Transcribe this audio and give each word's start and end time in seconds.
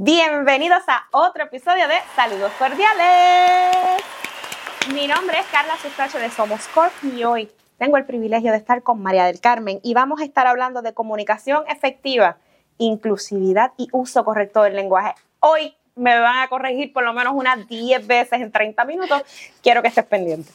Bienvenidos 0.00 0.84
a 0.86 1.08
otro 1.10 1.42
episodio 1.42 1.88
de 1.88 1.96
Saludos 2.14 2.52
Cordiales. 2.56 4.00
Mi 4.94 5.08
nombre 5.08 5.40
es 5.40 5.46
Carla 5.46 5.76
Sustacho 5.82 6.20
de 6.20 6.30
Somos 6.30 6.68
Corp 6.68 6.92
y 7.02 7.24
hoy 7.24 7.50
tengo 7.78 7.96
el 7.96 8.04
privilegio 8.04 8.52
de 8.52 8.58
estar 8.58 8.84
con 8.84 9.02
María 9.02 9.24
del 9.24 9.40
Carmen 9.40 9.80
y 9.82 9.94
vamos 9.94 10.20
a 10.20 10.24
estar 10.24 10.46
hablando 10.46 10.82
de 10.82 10.94
comunicación 10.94 11.64
efectiva, 11.66 12.36
inclusividad 12.78 13.72
y 13.76 13.88
uso 13.90 14.24
correcto 14.24 14.62
del 14.62 14.76
lenguaje. 14.76 15.16
Hoy 15.40 15.74
me 15.96 16.16
van 16.16 16.44
a 16.44 16.48
corregir 16.48 16.92
por 16.92 17.02
lo 17.02 17.12
menos 17.12 17.32
unas 17.34 17.66
10 17.66 18.06
veces 18.06 18.40
en 18.40 18.52
30 18.52 18.84
minutos. 18.84 19.22
Quiero 19.64 19.82
que 19.82 19.88
estés 19.88 20.04
pendiente. 20.04 20.52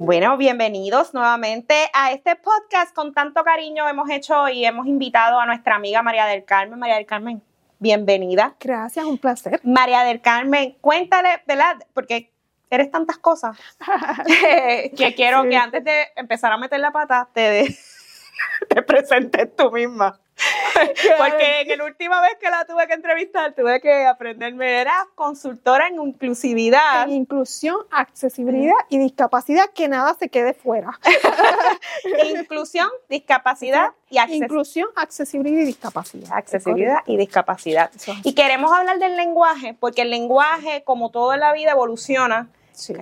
Bueno, 0.00 0.36
bienvenidos 0.36 1.12
nuevamente 1.12 1.74
a 1.92 2.12
este 2.12 2.36
podcast 2.36 2.94
con 2.94 3.12
tanto 3.12 3.42
cariño 3.42 3.88
hemos 3.88 4.08
hecho 4.08 4.48
y 4.48 4.64
hemos 4.64 4.86
invitado 4.86 5.40
a 5.40 5.46
nuestra 5.46 5.74
amiga 5.74 6.04
María 6.04 6.24
del 6.26 6.44
Carmen. 6.44 6.78
María 6.78 6.94
del 6.94 7.04
Carmen, 7.04 7.42
bienvenida. 7.80 8.54
Gracias, 8.60 9.04
un 9.04 9.18
placer. 9.18 9.60
María 9.64 10.04
del 10.04 10.20
Carmen, 10.20 10.76
cuéntale, 10.80 11.42
¿verdad? 11.48 11.78
Porque 11.94 12.32
eres 12.70 12.92
tantas 12.92 13.18
cosas 13.18 13.58
que 14.96 15.14
quiero 15.16 15.42
que 15.42 15.56
antes 15.56 15.82
de 15.82 16.06
empezar 16.14 16.52
a 16.52 16.58
meter 16.58 16.78
la 16.78 16.92
pata 16.92 17.28
te, 17.32 17.76
te 18.68 18.82
presentes 18.82 19.56
tú 19.56 19.72
misma. 19.72 20.16
Porque 21.18 21.60
en 21.62 21.78
la 21.78 21.84
última 21.84 22.20
vez 22.20 22.32
que 22.40 22.50
la 22.50 22.64
tuve 22.64 22.86
que 22.86 22.94
entrevistar, 22.94 23.54
tuve 23.54 23.80
que 23.80 24.06
aprenderme, 24.06 24.80
era 24.80 25.06
consultora 25.14 25.88
en 25.88 26.00
inclusividad. 26.00 27.04
En 27.04 27.12
inclusión, 27.12 27.76
accesibilidad 27.90 28.76
y 28.88 28.98
discapacidad, 28.98 29.70
que 29.74 29.88
nada 29.88 30.14
se 30.18 30.28
quede 30.28 30.54
fuera. 30.54 30.98
inclusión, 32.34 32.88
discapacidad 33.08 33.90
y 34.10 34.18
accesibilidad. 34.18 34.46
Inclusión, 34.46 34.88
accesibilidad 34.96 35.62
y 35.62 35.66
discapacidad. 35.66 36.32
Accesibilidad 36.32 36.98
y 37.06 37.16
discapacidad. 37.16 37.90
Y 38.22 38.34
queremos 38.34 38.72
hablar 38.72 38.98
del 38.98 39.16
lenguaje, 39.16 39.76
porque 39.78 40.02
el 40.02 40.10
lenguaje, 40.10 40.82
como 40.84 41.10
todo 41.10 41.34
en 41.34 41.40
la 41.40 41.52
vida, 41.52 41.72
evoluciona 41.72 42.48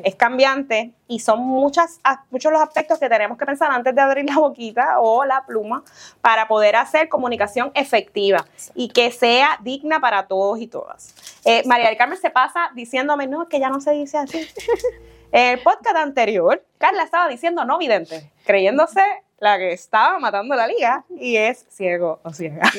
es 0.03 0.15
cambiante 0.15 0.93
y 1.09 1.21
son 1.21 1.41
muchas, 1.41 2.01
muchos 2.31 2.53
los 2.53 2.61
aspectos 2.61 2.99
que 2.99 3.09
tenemos 3.09 3.39
que 3.39 3.47
pensar 3.47 3.71
antes 3.71 3.95
de 3.95 4.01
abrir 4.01 4.25
la 4.25 4.37
boquita 4.37 5.01
o 5.01 5.25
la 5.25 5.45
pluma 5.47 5.83
para 6.21 6.49
poder 6.49 6.77
hacer 6.77 7.09
comunicación 7.09 7.71
efectiva 7.75 8.45
y 8.75 8.89
que 8.89 9.11
sea 9.11 9.59
digna 9.63 10.01
para 10.01 10.27
todos 10.27 10.61
y 10.61 10.67
todas. 10.67 11.15
Eh, 11.45 11.63
María 11.67 11.89
del 11.89 11.97
Carmen 11.97 12.19
se 12.19 12.31
pasa 12.31 12.71
diciéndome, 12.75 13.27
no, 13.27 13.49
que 13.49 13.61
ya 13.61 13.69
no 13.69 13.81
se 13.81 13.93
dice 13.93 14.19
así. 14.19 14.47
El 15.33 15.61
podcast 15.61 15.97
anterior, 15.97 16.65
Carla 16.79 17.03
estaba 17.03 17.29
diciendo 17.29 17.65
no 17.65 17.79
vidente, 17.79 18.31
creyéndose 18.45 19.03
la 19.39 19.59
que 19.59 19.73
estaba 19.73 20.19
matando 20.19 20.55
la 20.55 20.67
liga 20.67 21.05
y 21.11 21.37
es 21.37 21.67
ciego 21.69 22.21
o 22.23 22.33
ciega. 22.33 22.71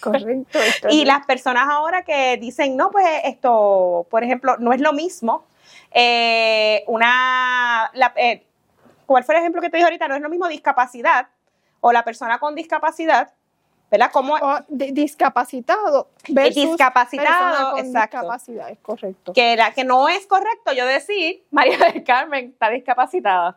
Correcto. 0.00 0.58
y 0.90 1.04
las 1.04 1.26
personas 1.26 1.66
ahora 1.68 2.04
que 2.04 2.36
dicen, 2.36 2.76
no, 2.76 2.90
pues 2.90 3.06
esto, 3.24 4.06
por 4.10 4.22
ejemplo, 4.22 4.56
no 4.58 4.72
es 4.72 4.80
lo 4.80 4.92
mismo 4.92 5.44
eh, 5.94 6.82
una, 6.88 7.90
eh, 8.16 8.44
¿cuál 9.06 9.22
fue 9.22 9.36
el 9.36 9.40
ejemplo 9.40 9.62
que 9.62 9.70
te 9.70 9.76
dije 9.76 9.84
ahorita? 9.84 10.08
No 10.08 10.16
es 10.16 10.20
lo 10.20 10.28
mismo 10.28 10.48
discapacidad 10.48 11.28
o 11.80 11.92
la 11.92 12.02
persona 12.02 12.38
con 12.40 12.56
discapacidad, 12.56 13.32
¿verdad? 13.90 14.10
Como 14.10 14.36
discapacitado 14.68 16.08
versus 16.28 16.54
discapacitado, 16.54 17.72
con 17.72 17.84
discapacidad, 17.84 18.70
es 18.70 18.78
correcto. 18.80 19.32
Que, 19.32 19.54
la, 19.54 19.72
que 19.72 19.84
no 19.84 20.08
es 20.08 20.26
correcto 20.26 20.72
yo 20.72 20.84
decir, 20.84 21.44
María 21.52 21.78
del 21.78 22.02
Carmen 22.02 22.46
está 22.46 22.70
discapacitada. 22.70 23.56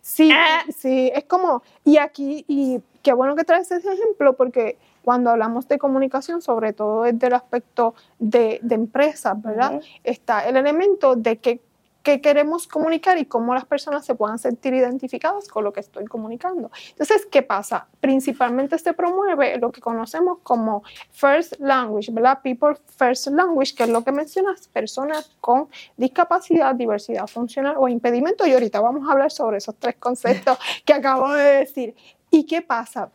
Sí, 0.00 0.30
ah. 0.32 0.64
sí, 0.76 1.12
es 1.14 1.24
como, 1.24 1.62
y 1.84 1.98
aquí, 1.98 2.44
y 2.48 2.80
qué 3.02 3.12
bueno 3.12 3.36
que 3.36 3.44
traes 3.44 3.70
ese 3.70 3.92
ejemplo 3.92 4.32
porque 4.34 4.78
cuando 5.04 5.30
hablamos 5.30 5.68
de 5.68 5.78
comunicación, 5.78 6.42
sobre 6.42 6.72
todo 6.72 7.02
desde 7.02 7.28
el 7.28 7.34
aspecto 7.34 7.94
de, 8.18 8.58
de 8.62 8.74
empresas, 8.74 9.40
¿verdad? 9.40 9.80
Está 10.02 10.48
el 10.48 10.56
elemento 10.56 11.14
de 11.14 11.36
que 11.36 11.60
qué 12.08 12.22
queremos 12.22 12.66
comunicar 12.66 13.18
y 13.18 13.26
cómo 13.26 13.52
las 13.52 13.66
personas 13.66 14.06
se 14.06 14.14
puedan 14.14 14.38
sentir 14.38 14.72
identificadas 14.72 15.46
con 15.46 15.62
lo 15.62 15.74
que 15.74 15.80
estoy 15.80 16.06
comunicando. 16.06 16.70
Entonces, 16.88 17.26
¿qué 17.30 17.42
pasa? 17.42 17.86
Principalmente 18.00 18.78
se 18.78 18.94
promueve 18.94 19.58
lo 19.58 19.70
que 19.70 19.82
conocemos 19.82 20.38
como 20.42 20.84
First 21.10 21.56
Language, 21.58 22.10
¿verdad? 22.10 22.38
People 22.42 22.76
First 22.96 23.26
Language, 23.26 23.74
que 23.74 23.82
es 23.82 23.90
lo 23.90 24.02
que 24.04 24.12
mencionas, 24.12 24.68
personas 24.68 25.36
con 25.42 25.68
discapacidad, 25.98 26.74
diversidad 26.74 27.26
funcional 27.26 27.74
o 27.76 27.88
impedimento. 27.88 28.46
Y 28.46 28.54
ahorita 28.54 28.80
vamos 28.80 29.06
a 29.06 29.12
hablar 29.12 29.30
sobre 29.30 29.58
esos 29.58 29.74
tres 29.78 29.96
conceptos 29.96 30.56
que 30.86 30.94
acabo 30.94 31.30
de 31.34 31.58
decir. 31.58 31.94
¿Y 32.30 32.46
qué 32.46 32.62
pasa? 32.62 33.10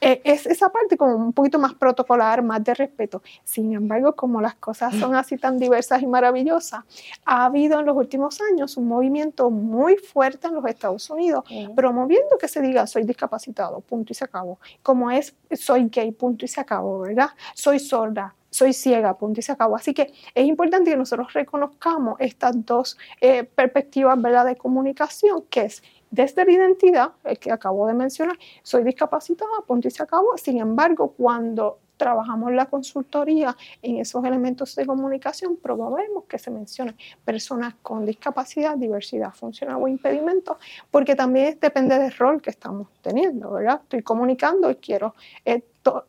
Eh, 0.00 0.20
es 0.24 0.46
esa 0.46 0.70
parte 0.70 0.96
como 0.96 1.16
un 1.16 1.32
poquito 1.32 1.58
más 1.58 1.74
protocolar, 1.74 2.42
más 2.42 2.62
de 2.64 2.74
respeto. 2.74 3.22
Sin 3.44 3.72
embargo, 3.72 4.14
como 4.14 4.40
las 4.40 4.54
cosas 4.54 4.94
son 4.94 5.14
así 5.14 5.36
tan 5.36 5.58
diversas 5.58 6.02
y 6.02 6.06
maravillosas, 6.06 6.84
ha 7.24 7.46
habido 7.46 7.80
en 7.80 7.86
los 7.86 7.96
últimos 7.96 8.40
años 8.52 8.76
un 8.76 8.88
movimiento 8.88 9.50
muy 9.50 9.96
fuerte 9.96 10.46
en 10.46 10.54
los 10.54 10.64
Estados 10.66 11.08
Unidos 11.10 11.44
promoviendo 11.74 12.38
que 12.38 12.48
se 12.48 12.60
diga 12.60 12.86
soy 12.86 13.04
discapacitado, 13.04 13.80
punto 13.80 14.12
y 14.12 14.14
se 14.14 14.24
acabó. 14.24 14.58
Como 14.82 15.10
es 15.10 15.34
soy 15.52 15.88
gay, 15.88 16.12
punto 16.12 16.44
y 16.44 16.48
se 16.48 16.60
acabó, 16.60 17.00
¿verdad? 17.00 17.30
Soy 17.54 17.78
sorda, 17.78 18.34
soy 18.50 18.72
ciega, 18.72 19.16
punto 19.16 19.40
y 19.40 19.42
se 19.42 19.52
acabó. 19.52 19.76
Así 19.76 19.94
que 19.94 20.12
es 20.34 20.46
importante 20.46 20.90
que 20.90 20.96
nosotros 20.96 21.32
reconozcamos 21.32 22.16
estas 22.18 22.64
dos 22.64 22.98
eh, 23.20 23.44
perspectivas 23.44 24.20
¿verdad? 24.20 24.46
de 24.46 24.56
comunicación, 24.56 25.44
que 25.50 25.62
es 25.62 25.82
desde 26.10 26.44
la 26.44 26.52
identidad, 26.52 27.12
el 27.24 27.38
que 27.38 27.52
acabo 27.52 27.86
de 27.86 27.94
mencionar, 27.94 28.36
soy 28.62 28.84
discapacitada, 28.84 29.50
punto 29.66 29.88
y 29.88 29.90
se 29.90 30.02
acabó. 30.02 30.36
Sin 30.36 30.58
embargo, 30.58 31.14
cuando 31.16 31.78
trabajamos 31.98 32.52
la 32.52 32.66
consultoría 32.66 33.54
en 33.82 33.98
esos 33.98 34.24
elementos 34.24 34.74
de 34.76 34.86
comunicación, 34.86 35.56
probablemente 35.56 35.98
que 36.28 36.38
se 36.38 36.50
mencionen 36.50 36.96
personas 37.24 37.74
con 37.82 38.06
discapacidad, 38.06 38.76
diversidad 38.76 39.34
funcional 39.34 39.76
o 39.80 39.88
impedimento, 39.88 40.58
porque 40.90 41.14
también 41.14 41.58
depende 41.60 41.98
del 41.98 42.12
rol 42.12 42.40
que 42.40 42.50
estamos 42.50 42.88
teniendo, 43.02 43.50
¿verdad? 43.50 43.80
Estoy 43.82 44.02
comunicando 44.02 44.70
y 44.70 44.76
quiero 44.76 45.14
eh, 45.44 45.62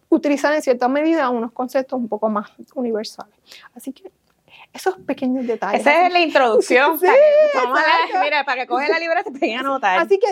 utilizar 0.10 0.54
en 0.54 0.62
cierta 0.62 0.88
medida 0.88 1.30
unos 1.30 1.52
conceptos 1.52 2.00
un 2.00 2.08
poco 2.08 2.30
más 2.30 2.50
universales. 2.76 3.36
Así 3.74 3.92
que 3.92 4.12
esos 4.72 4.96
pequeños 5.00 5.48
detalles. 5.48 5.82
Esa 5.82 6.06
es 6.06 6.14
la 6.14 6.20
introducción. 6.20 7.00
mira, 8.22 8.44
para 8.46 8.62
que 8.62 8.68
coge 8.68 8.88
la 8.88 9.00
libreta 9.00 9.32
te 9.32 9.56
a 9.56 9.60
anotar. 9.62 10.00
Así 10.00 10.20
que 10.20 10.28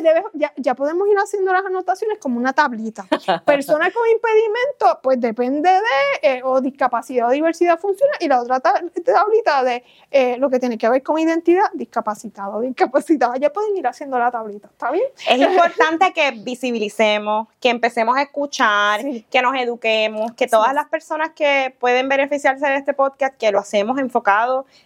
ya, 0.58 0.76
podemos 0.76 1.08
ir 1.08 1.18
haciendo 1.18 1.52
las 1.52 1.66
anotaciones 1.66 2.20
como 2.20 2.38
una 2.38 2.54
tablita. 2.54 3.06
Persona 3.46 3.92
con 3.92 4.04
impedimento, 4.10 5.00
pues 5.02 5.20
depende 5.20 5.70
de 5.70 5.80
eh, 6.22 6.42
o 6.44 6.62
discapacidad 6.62 7.28
o 7.28 7.32
diversidad 7.32 7.80
funcional 7.80 8.16
y 8.20 8.28
la 8.28 8.42
otra 8.42 8.60
tablita 8.60 9.64
de 9.64 9.84
eh, 10.12 10.38
lo 10.38 10.50
que 10.50 10.60
tiene 10.60 10.78
que 10.78 10.88
ver 10.88 11.02
con 11.02 11.18
identidad, 11.18 11.66
discapacitado 11.74 12.58
o 12.58 12.62
discapacitada. 12.62 13.38
Ya 13.38 13.52
pueden 13.52 13.76
ir 13.76 13.88
haciendo 13.88 14.20
la 14.20 14.30
tablita, 14.30 14.68
¿está 14.68 14.92
bien? 14.92 15.06
Es 15.28 15.40
importante 15.50 16.14
que 16.14 16.32
visibilicemos, 16.32 17.48
que 17.60 17.70
empecemos 17.70 18.16
a 18.16 18.22
escuchar, 18.22 19.02
que 19.30 19.42
nos 19.42 19.56
eduquemos, 19.56 20.34
que 20.34 20.48
todas 20.48 20.74
las 20.74 20.88
personas 20.90 21.32
que 21.36 21.76
pueden 21.80 22.08
beneficiarse 22.08 22.68
de 22.68 22.78
este 22.78 22.94
podcast, 22.94 23.36
que 23.38 23.52
lo 23.52 23.60
hacemos 23.60 23.98
enfocado 23.98 24.27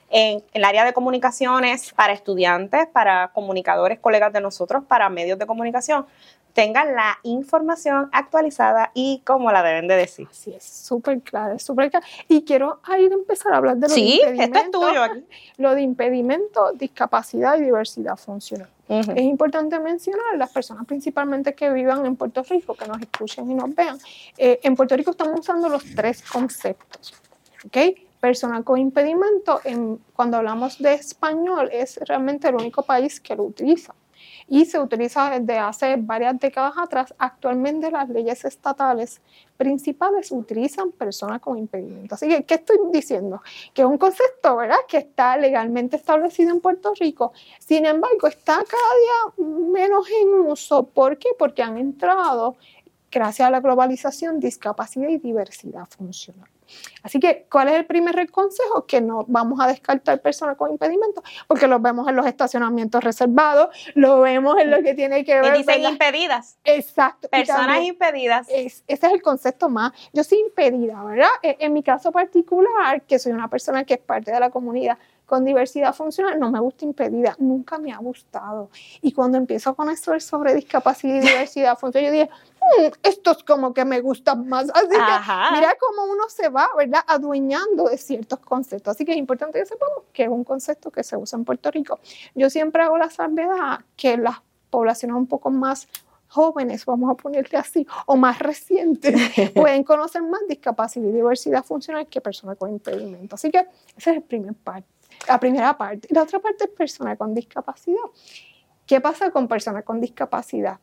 en 0.10 0.44
el 0.54 0.64
área 0.64 0.86
de 0.86 0.94
comunicaciones 0.94 1.94
para 1.94 2.14
estudiantes, 2.14 2.88
para 2.88 3.30
comunicadores, 3.30 4.00
colegas 4.00 4.34
de 4.34 4.42
nosotros, 4.42 4.84
para 4.88 5.10
medios 5.10 5.40
de 5.40 5.46
comunicación, 5.46 6.06
tengan 6.54 6.96
la 6.96 7.18
información 7.24 8.10
actualizada 8.12 8.92
y 8.94 9.22
como 9.26 9.52
la 9.52 9.64
deben 9.64 9.88
de 9.88 9.96
decir. 9.96 10.28
Sí, 10.32 10.54
es 10.54 10.64
súper 10.64 11.22
claro, 11.22 11.58
súper 11.60 11.90
claro. 11.92 12.06
Y 12.28 12.44
quiero 12.44 12.80
ahí 12.84 13.06
empezar 13.06 13.54
a 13.54 13.58
hablar 13.58 13.78
de 13.78 13.88
lo 13.88 13.94
sí, 13.94 14.22
de 14.24 14.44
este 14.44 14.60
es 14.60 14.72
tuyo 14.72 15.04
aquí. 15.04 15.26
Lo 15.58 15.76
de 15.76 15.82
impedimento, 15.82 16.72
discapacidad 16.74 17.58
y 17.58 17.62
diversidad 17.62 18.18
funcional. 18.18 18.70
Es 18.90 19.22
importante 19.22 19.80
mencionar 19.80 20.38
las 20.38 20.52
personas 20.52 20.86
principalmente 20.86 21.54
que 21.54 21.70
vivan 21.70 22.06
en 22.06 22.18
Puerto 22.18 22.44
Rico, 22.44 22.76
que 22.76 22.86
nos 22.88 23.00
escuchen 23.00 23.50
y 23.50 23.54
nos 23.54 23.74
vean. 23.74 23.98
Eh, 24.38 24.60
en 24.64 24.76
Puerto 24.76 24.98
Rico 24.98 25.12
estamos 25.12 25.40
usando 25.40 25.70
los 25.70 25.84
tres 25.96 26.22
conceptos. 26.24 27.14
¿ok? 27.66 27.78
Persona 28.22 28.64
con 28.64 28.78
impedimento, 28.78 29.60
en, 29.66 29.98
cuando 30.16 30.38
hablamos 30.38 30.78
de 30.78 30.94
español, 30.94 31.70
es 31.74 31.98
realmente 32.08 32.48
el 32.48 32.56
único 32.56 32.84
país 32.84 33.20
que 33.20 33.36
lo 33.36 33.44
utiliza. 33.44 33.94
Y 34.48 34.66
se 34.66 34.80
utiliza 34.80 35.40
desde 35.40 35.58
hace 35.58 35.96
varias 35.98 36.40
décadas 36.40 36.74
atrás. 36.78 37.14
Actualmente 37.18 37.90
las 37.90 38.08
leyes 38.10 38.46
estatales 38.46 39.20
principales 39.58 40.32
utilizan 40.32 40.92
personas 40.92 41.42
con 41.42 41.58
impedimento. 41.58 42.16
Así 42.16 42.28
que, 42.28 42.44
¿qué 42.44 42.56
estoy 42.56 42.78
diciendo? 42.92 43.42
Que 43.74 43.82
es 43.82 43.88
un 43.88 43.98
concepto, 43.98 44.58
¿verdad?, 44.58 44.78
que 44.88 44.98
está 44.98 45.38
legalmente 45.38 45.96
establecido 45.96 46.52
en 46.52 46.60
Puerto 46.60 46.94
Rico. 47.00 47.34
Sin 47.60 47.86
embargo, 47.86 48.28
está 48.28 48.54
cada 48.56 48.64
día 49.02 49.46
menos 49.72 50.06
en 50.22 50.30
uso. 50.48 50.84
¿Por 50.84 51.18
qué? 51.18 51.30
Porque 51.40 51.64
han 51.64 51.78
entrado, 51.78 52.58
gracias 53.10 53.48
a 53.48 53.52
la 53.52 53.62
globalización, 53.62 54.40
discapacidad 54.40 55.10
y 55.10 55.18
diversidad 55.18 55.88
funcional. 55.90 56.50
Así 57.04 57.20
que, 57.20 57.48
¿cuál 57.52 57.68
es 57.70 57.76
el 57.76 57.86
primer 57.86 58.30
consejo? 58.30 58.86
Que 58.86 59.02
no 59.02 59.26
vamos 59.28 59.60
a 59.60 59.68
descartar 59.68 60.22
personas 60.22 60.58
con 60.58 60.72
impedimentos, 60.72 61.24
porque 61.48 61.68
los 61.68 61.82
vemos 61.82 62.08
en 62.08 62.16
los 62.16 62.26
estacionamientos 62.26 63.04
reservados, 63.04 63.70
lo 63.96 64.22
vemos 64.22 64.60
en 64.60 64.72
lo 64.72 64.82
que 64.84 64.94
tiene 64.94 65.26
que 65.26 65.42
ver. 65.42 65.56
Y 65.56 65.60
dicen 65.60 65.84
impedidas. 65.84 66.58
Exacto. 66.64 67.28
Personas 67.30 67.82
impedidas. 67.84 68.48
ese 68.50 68.84
es 68.88 69.04
el 69.04 69.22
concepto 69.22 69.70
más. 69.70 69.92
Yo 70.14 70.24
soy 70.24 70.40
impedida, 70.40 71.04
¿verdad? 71.04 71.30
E, 71.42 71.58
en 71.60 71.74
mi 71.74 71.84
caso 71.84 72.12
particular, 72.12 73.02
que 73.04 73.20
soy 73.20 73.32
una 73.32 73.48
persona 73.48 73.84
que 73.84 73.96
es 73.96 74.00
parte 74.00 74.32
de 74.32 74.40
la 74.40 74.50
comunidad 74.50 74.98
con 75.32 75.46
diversidad 75.46 75.96
funcional, 75.96 76.38
no 76.38 76.52
me 76.52 76.60
gusta 76.60 76.84
impedida, 76.84 77.38
nunca 77.40 77.78
me 77.78 77.94
ha 77.94 77.98
gustado. 78.00 78.70
Y 79.02 79.14
cuando 79.14 79.38
empiezo 79.38 79.70
a 79.70 79.76
conocer 79.76 80.22
sobre 80.22 80.54
discapacidad 80.54 81.16
y 81.16 81.20
diversidad 81.22 81.78
funcional, 81.80 82.12
yo 82.12 82.12
dije, 82.12 82.30
mm, 82.62 82.86
esto 83.04 83.32
es 83.32 83.44
como 83.44 83.74
que 83.74 83.86
me 83.86 84.02
gusta 84.02 84.36
más. 84.36 84.70
Así 84.74 84.88
que 84.88 85.56
mira 85.56 85.76
cómo 85.80 86.12
uno 86.12 86.30
se 86.30 86.50
va, 86.50 86.70
¿verdad? 86.78 87.02
Adueñando 87.08 87.86
de 87.86 87.98
ciertos 87.98 88.40
conceptos. 88.40 88.96
Así 88.96 89.06
que 89.06 89.12
es 89.12 89.18
importante 89.18 89.60
que 89.60 89.66
sepamos 89.66 90.04
que 90.14 90.24
es 90.24 90.30
un 90.30 90.44
concepto 90.44 90.92
que 90.92 91.04
se 91.04 91.18
usa 91.18 91.38
en 91.38 91.46
Puerto 91.46 91.72
Rico. 91.72 92.00
Yo 92.36 92.50
siempre 92.50 92.84
hago 92.84 92.98
la 92.98 93.10
salvedad 93.10 93.82
que 93.96 94.18
las 94.18 94.42
poblaciones 94.70 95.18
un 95.18 95.28
poco 95.28 95.50
más 95.50 95.88
jóvenes, 96.28 96.86
vamos 96.86 97.12
a 97.12 97.16
ponerle 97.16 97.58
así, 97.58 97.86
o 98.06 98.16
más 98.16 98.40
recientes, 98.40 99.14
pueden 99.54 99.84
conocer 99.84 100.22
más 100.24 100.40
discapacidad 100.48 101.10
y 101.10 101.12
diversidad 101.12 101.66
funcional 101.66 102.08
que 102.08 102.22
personas 102.22 102.58
con 102.58 102.70
impedimento. 102.70 103.36
Así 103.36 103.52
que 103.52 103.68
ese 103.98 104.12
es 104.12 104.16
el 104.18 104.24
primer 104.24 104.54
parte 104.54 104.88
la 105.28 105.40
primera 105.40 105.78
parte. 105.78 106.08
La 106.12 106.24
otra 106.24 106.40
parte 106.40 106.66
es 106.66 106.70
persona 106.70 107.16
con 107.16 107.34
discapacidad. 107.34 108.04
¿Qué 108.86 109.00
pasa 109.02 109.32
con 109.32 109.48
personas 109.48 109.84
con 109.84 110.02
discapacidad? 110.02 110.80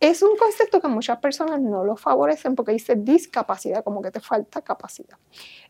Es 0.00 0.22
un 0.22 0.34
concepto 0.36 0.80
que 0.80 0.88
muchas 0.88 1.18
personas 1.18 1.60
no 1.60 1.84
lo 1.84 1.94
favorecen 1.94 2.54
porque 2.54 2.72
dice 2.72 2.96
discapacidad, 2.96 3.84
como 3.84 4.00
que 4.00 4.10
te 4.10 4.20
falta 4.20 4.62
capacidad. 4.62 5.18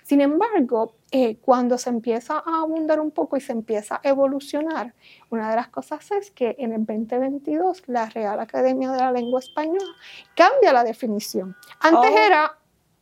Sin 0.05 0.21
embargo, 0.21 0.95
eh, 1.11 1.39
cuando 1.39 1.77
se 1.79 1.91
empieza 1.91 2.43
a 2.47 2.63
abundar 2.63 3.01
un 3.01 3.11
poco 3.11 3.37
y 3.37 3.41
se 3.41 3.51
empieza 3.51 4.01
a 4.03 4.09
evolucionar, 4.09 4.95
una 5.31 5.51
de 5.51 5.57
las 5.57 5.69
cosas 5.69 6.09
es 6.13 6.31
que 6.31 6.55
en 6.61 6.73
el 6.73 6.87
2022 6.87 7.89
la 7.89 8.07
Real 8.07 8.39
Academia 8.39 8.93
de 8.93 8.99
la 8.99 9.11
Lengua 9.11 9.41
Española 9.41 9.97
cambia 10.37 10.73
la 10.73 10.85
definición. 10.85 11.57
Antes 11.81 12.13
oh. 12.13 12.19
era 12.19 12.60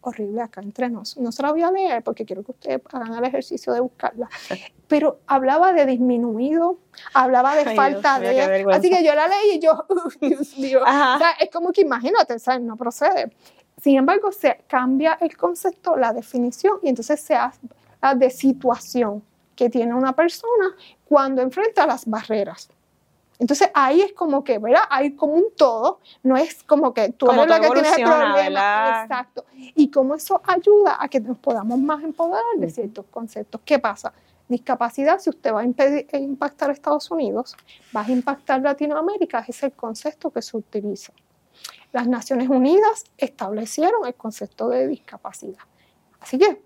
horrible 0.08 0.42
acá 0.42 0.60
entre 0.60 0.88
nos. 0.88 1.16
No 1.16 1.32
se 1.32 1.42
la 1.42 1.50
voy 1.50 1.62
a 1.62 1.70
leer 1.70 2.02
porque 2.02 2.24
quiero 2.24 2.42
que 2.42 2.52
ustedes 2.52 2.80
hagan 2.92 3.14
el 3.14 3.24
ejercicio 3.24 3.72
de 3.72 3.80
buscarla. 3.80 4.28
Pero 4.86 5.20
hablaba 5.26 5.72
de 5.72 5.86
disminuido, 5.86 6.78
hablaba 7.14 7.54
de 7.56 7.74
falta 7.74 8.18
de. 8.18 8.66
Así 8.72 8.90
que 8.90 9.04
yo 9.04 9.14
la 9.14 9.28
leí 9.28 9.56
y 9.56 9.60
yo, 9.60 9.86
Dios 10.20 10.56
mío. 10.58 10.80
O 10.82 11.18
sea, 11.18 11.32
es 11.40 11.50
como 11.50 11.72
que 11.72 11.82
imagínate, 11.82 12.38
¿sabes? 12.38 12.62
No 12.62 12.76
procede. 12.76 13.32
Sin 13.80 13.96
embargo, 13.96 14.32
se 14.32 14.60
cambia 14.66 15.18
el 15.20 15.36
concepto, 15.36 15.96
la 15.96 16.12
definición, 16.12 16.78
y 16.82 16.88
entonces 16.88 17.20
se 17.20 17.34
hace 17.34 17.60
de 18.16 18.30
situación 18.30 19.22
que 19.54 19.68
tiene 19.68 19.94
una 19.94 20.14
persona 20.14 20.74
cuando 21.04 21.42
enfrenta 21.42 21.86
las 21.86 22.06
barreras. 22.06 22.68
Entonces 23.38 23.70
ahí 23.72 24.00
es 24.00 24.12
como 24.12 24.42
que, 24.42 24.58
¿verdad? 24.58 24.82
Hay 24.90 25.14
como 25.14 25.34
un 25.34 25.46
todo, 25.56 26.00
no 26.22 26.36
es 26.36 26.64
como 26.64 26.92
que 26.92 27.10
tú 27.12 27.30
eres 27.30 27.46
la 27.46 27.60
que 27.60 27.70
tienes 27.70 27.98
el 27.98 28.04
problema. 28.04 29.02
Exacto. 29.02 29.44
Y 29.56 29.90
cómo 29.90 30.14
eso 30.16 30.40
ayuda 30.44 30.96
a 30.98 31.08
que 31.08 31.20
nos 31.20 31.38
podamos 31.38 31.78
más 31.78 32.02
empoderar 32.02 32.42
de 32.56 32.68
ciertos 32.68 33.06
conceptos. 33.10 33.60
¿Qué 33.64 33.78
pasa? 33.78 34.12
Discapacidad, 34.48 35.18
si 35.20 35.30
usted 35.30 35.52
va 35.52 35.60
a 35.60 36.18
impactar 36.18 36.70
a 36.70 36.72
Estados 36.72 37.10
Unidos, 37.10 37.54
va 37.94 38.00
a 38.00 38.10
impactar 38.10 38.62
Latinoamérica, 38.62 39.44
es 39.46 39.62
el 39.62 39.72
concepto 39.72 40.30
que 40.30 40.42
se 40.42 40.56
utiliza. 40.56 41.12
Las 41.92 42.08
Naciones 42.08 42.48
Unidas 42.48 43.04
establecieron 43.18 44.06
el 44.06 44.14
concepto 44.14 44.68
de 44.68 44.88
discapacidad. 44.88 45.62
Así 46.20 46.38
que 46.38 46.62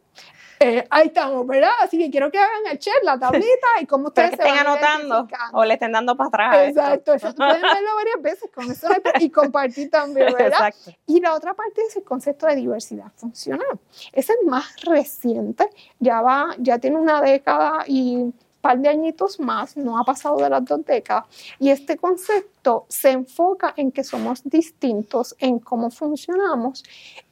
eh, 0.62 0.86
ahí 0.90 1.08
estamos, 1.08 1.46
¿verdad? 1.46 1.70
Así 1.80 1.98
que 1.98 2.10
quiero 2.10 2.30
que 2.30 2.38
hagan 2.38 2.66
el 2.70 2.78
chat, 2.78 3.02
la 3.02 3.18
tablita 3.18 3.66
y 3.80 3.86
cómo 3.86 4.08
ustedes 4.08 4.30
que 4.30 4.36
estén 4.36 4.56
anotando 4.56 5.28
o 5.52 5.64
le 5.64 5.74
estén 5.74 5.92
dando 5.92 6.16
para 6.16 6.28
atrás. 6.28 6.68
Exacto, 6.68 7.14
eso 7.14 7.34
pueden 7.34 7.60
verlo 7.60 7.94
varias 7.96 8.22
veces 8.22 8.50
con 8.54 8.70
eso 8.70 8.88
y 9.20 9.30
compartir 9.30 9.90
también, 9.90 10.32
¿verdad? 10.32 10.68
Exacto. 10.68 10.92
Y 11.06 11.20
la 11.20 11.34
otra 11.34 11.54
parte 11.54 11.82
es 11.88 11.96
el 11.96 12.04
concepto 12.04 12.46
de 12.46 12.56
diversidad 12.56 13.10
funcional. 13.16 13.78
Ese 14.12 14.32
es 14.32 14.46
más 14.46 14.80
reciente, 14.82 15.68
ya 15.98 16.20
va, 16.20 16.54
ya 16.58 16.78
tiene 16.78 16.98
una 16.98 17.20
década 17.20 17.84
y 17.86 18.32
par 18.62 18.78
de 18.78 18.88
añitos 18.88 19.38
más, 19.38 19.76
no 19.76 19.98
ha 19.98 20.04
pasado 20.04 20.36
de 20.36 20.48
las 20.48 20.64
dos 20.64 20.84
décadas, 20.86 21.26
y 21.58 21.68
este 21.68 21.98
concepto 21.98 22.86
se 22.88 23.10
enfoca 23.10 23.74
en 23.76 23.92
que 23.92 24.04
somos 24.04 24.42
distintos 24.44 25.36
en 25.38 25.58
cómo 25.58 25.90
funcionamos 25.90 26.84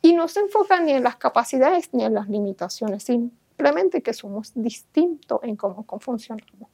y 0.02 0.12
no 0.12 0.28
se 0.28 0.40
enfoca 0.40 0.80
ni 0.80 0.92
en 0.92 1.04
las 1.04 1.16
capacidades 1.16 1.88
ni 1.92 2.04
en 2.04 2.14
las 2.14 2.28
limitaciones, 2.28 3.04
simplemente 3.04 4.02
que 4.02 4.12
somos 4.12 4.52
distintos 4.54 5.38
en 5.42 5.54
cómo 5.54 5.86
funcionamos. 6.00 6.68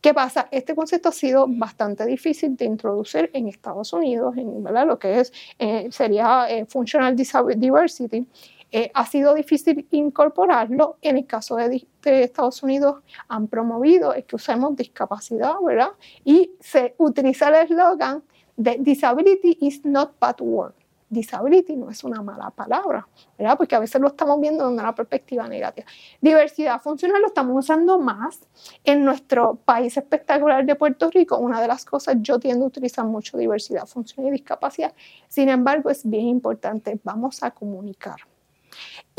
¿Qué 0.00 0.12
pasa? 0.12 0.48
Este 0.50 0.74
concepto 0.74 1.08
ha 1.08 1.12
sido 1.12 1.46
bastante 1.48 2.04
difícil 2.04 2.56
de 2.56 2.64
introducir 2.66 3.30
en 3.32 3.48
Estados 3.48 3.92
Unidos, 3.92 4.36
en 4.36 4.62
¿verdad? 4.62 4.86
lo 4.86 4.98
que 4.98 5.20
es, 5.20 5.32
eh, 5.58 5.88
sería 5.90 6.46
eh, 6.50 6.66
Functional 6.66 7.16
Diversity, 7.16 8.26
eh, 8.74 8.90
ha 8.94 9.04
sido 9.04 9.34
difícil 9.34 9.86
incorporarlo. 9.90 10.96
En 11.02 11.18
el 11.18 11.26
caso 11.26 11.56
de, 11.56 11.86
Estados 12.02 12.62
Unidos 12.62 13.02
han 13.28 13.46
promovido 13.46 14.14
es 14.14 14.24
que 14.24 14.36
usemos 14.36 14.74
discapacidad, 14.74 15.54
¿verdad? 15.64 15.90
Y 16.24 16.52
se 16.58 16.94
utiliza 16.98 17.48
el 17.48 17.66
eslogan 17.66 18.22
de 18.56 18.78
Disability 18.80 19.58
is 19.60 19.84
not 19.84 20.18
bad 20.18 20.40
word. 20.40 20.74
Disability 21.10 21.76
no 21.76 21.90
es 21.90 22.02
una 22.04 22.22
mala 22.22 22.48
palabra, 22.48 23.06
¿verdad? 23.38 23.58
Porque 23.58 23.74
a 23.74 23.78
veces 23.78 24.00
lo 24.00 24.08
estamos 24.08 24.40
viendo 24.40 24.66
desde 24.66 24.80
una 24.80 24.94
perspectiva 24.94 25.46
negativa. 25.46 25.86
Diversidad 26.22 26.80
funcional 26.80 27.20
lo 27.20 27.26
estamos 27.26 27.54
usando 27.54 27.98
más 27.98 28.40
en 28.82 29.04
nuestro 29.04 29.56
país 29.56 29.94
espectacular 29.98 30.64
de 30.64 30.74
Puerto 30.74 31.10
Rico. 31.10 31.36
Una 31.36 31.60
de 31.60 31.68
las 31.68 31.84
cosas, 31.84 32.16
yo 32.20 32.38
tiendo 32.38 32.64
a 32.64 32.68
utilizar 32.68 33.04
mucho 33.04 33.36
diversidad 33.36 33.84
funcional 33.84 34.32
y 34.32 34.38
discapacidad. 34.38 34.94
Sin 35.28 35.50
embargo, 35.50 35.90
es 35.90 36.08
bien 36.08 36.28
importante, 36.28 36.98
vamos 37.04 37.42
a 37.42 37.50
comunicar 37.50 38.31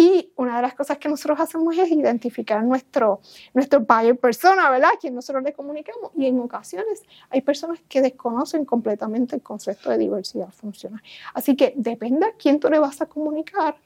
y 0.04 0.34
una 0.36 0.58
de 0.58 0.64
las 0.64 0.74
cosas 0.74 0.98
que 0.98 1.08
nosotros 1.08 1.40
hacemos 1.40 1.78
es 1.78 1.90
identificar 1.90 2.62
nuestro, 2.62 3.22
nuestro 3.54 3.80
buyer 3.80 4.18
persona, 4.18 4.70
¿verdad? 4.70 4.90
A 4.96 4.98
quien 4.98 5.16
nosotros 5.16 5.42
le 5.44 5.54
comunicamos. 5.54 6.12
Y 6.18 6.26
en 6.26 6.40
ocasiones 6.42 7.04
hay 7.30 7.42
personas 7.42 7.80
que 7.88 8.02
desconocen 8.02 8.66
completamente 8.66 9.38
el 9.38 9.42
concepto 9.42 9.90
de 9.90 9.98
diversidad 9.98 10.50
funcional. 10.50 11.02
Así 11.34 11.56
que 11.56 11.74
depende 11.78 12.26
a 12.26 12.34
quién 12.34 12.60
tú 12.60 12.70
le 12.70 12.80
vas 12.80 13.02
a 13.02 13.06
comunicar, 13.06 13.78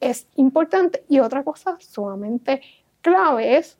es 0.00 0.26
importante. 0.36 1.02
Y 1.08 1.20
otra 1.20 1.42
cosa 1.42 1.78
sumamente 1.80 2.60
clave 3.00 3.56
es 3.56 3.78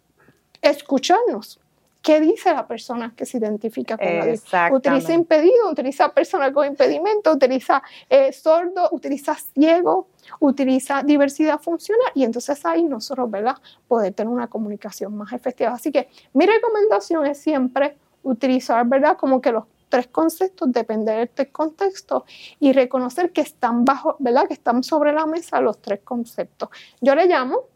escucharnos. 0.62 1.60
¿Qué 2.00 2.20
dice 2.20 2.52
la 2.52 2.66
persona 2.66 3.14
que 3.16 3.26
se 3.26 3.38
identifica 3.38 3.98
con 3.98 4.06
la 4.06 4.26
discapacidad? 4.26 4.74
Utiliza 4.74 5.12
impedido, 5.12 5.70
utiliza 5.70 6.08
persona 6.10 6.50
con 6.50 6.66
impedimento, 6.66 7.32
utiliza 7.32 7.82
eh, 8.08 8.32
sordo, 8.32 8.88
utiliza 8.92 9.34
ciego, 9.34 10.08
utiliza 10.40 11.02
diversidad 11.02 11.60
funcional 11.60 12.10
y 12.14 12.24
entonces 12.24 12.64
ahí 12.64 12.84
nosotros, 12.84 13.30
¿verdad? 13.30 13.56
Poder 13.88 14.12
tener 14.14 14.32
una 14.32 14.48
comunicación 14.48 15.16
más 15.16 15.32
efectiva. 15.32 15.72
Así 15.72 15.92
que 15.92 16.08
mi 16.32 16.46
recomendación 16.46 17.26
es 17.26 17.38
siempre 17.38 17.96
utilizar, 18.22 18.86
¿verdad? 18.86 19.16
Como 19.16 19.40
que 19.40 19.52
los 19.52 19.64
tres 19.88 20.08
conceptos, 20.08 20.72
depender 20.72 21.30
del 21.34 21.52
contexto 21.52 22.24
y 22.58 22.72
reconocer 22.72 23.32
que 23.32 23.42
están 23.42 23.84
bajo, 23.84 24.16
¿verdad? 24.18 24.48
Que 24.48 24.54
están 24.54 24.82
sobre 24.82 25.12
la 25.12 25.26
mesa 25.26 25.60
los 25.60 25.80
tres 25.80 26.00
conceptos. 26.02 26.68
Yo 27.00 27.14
le 27.14 27.26
llamo 27.26 27.68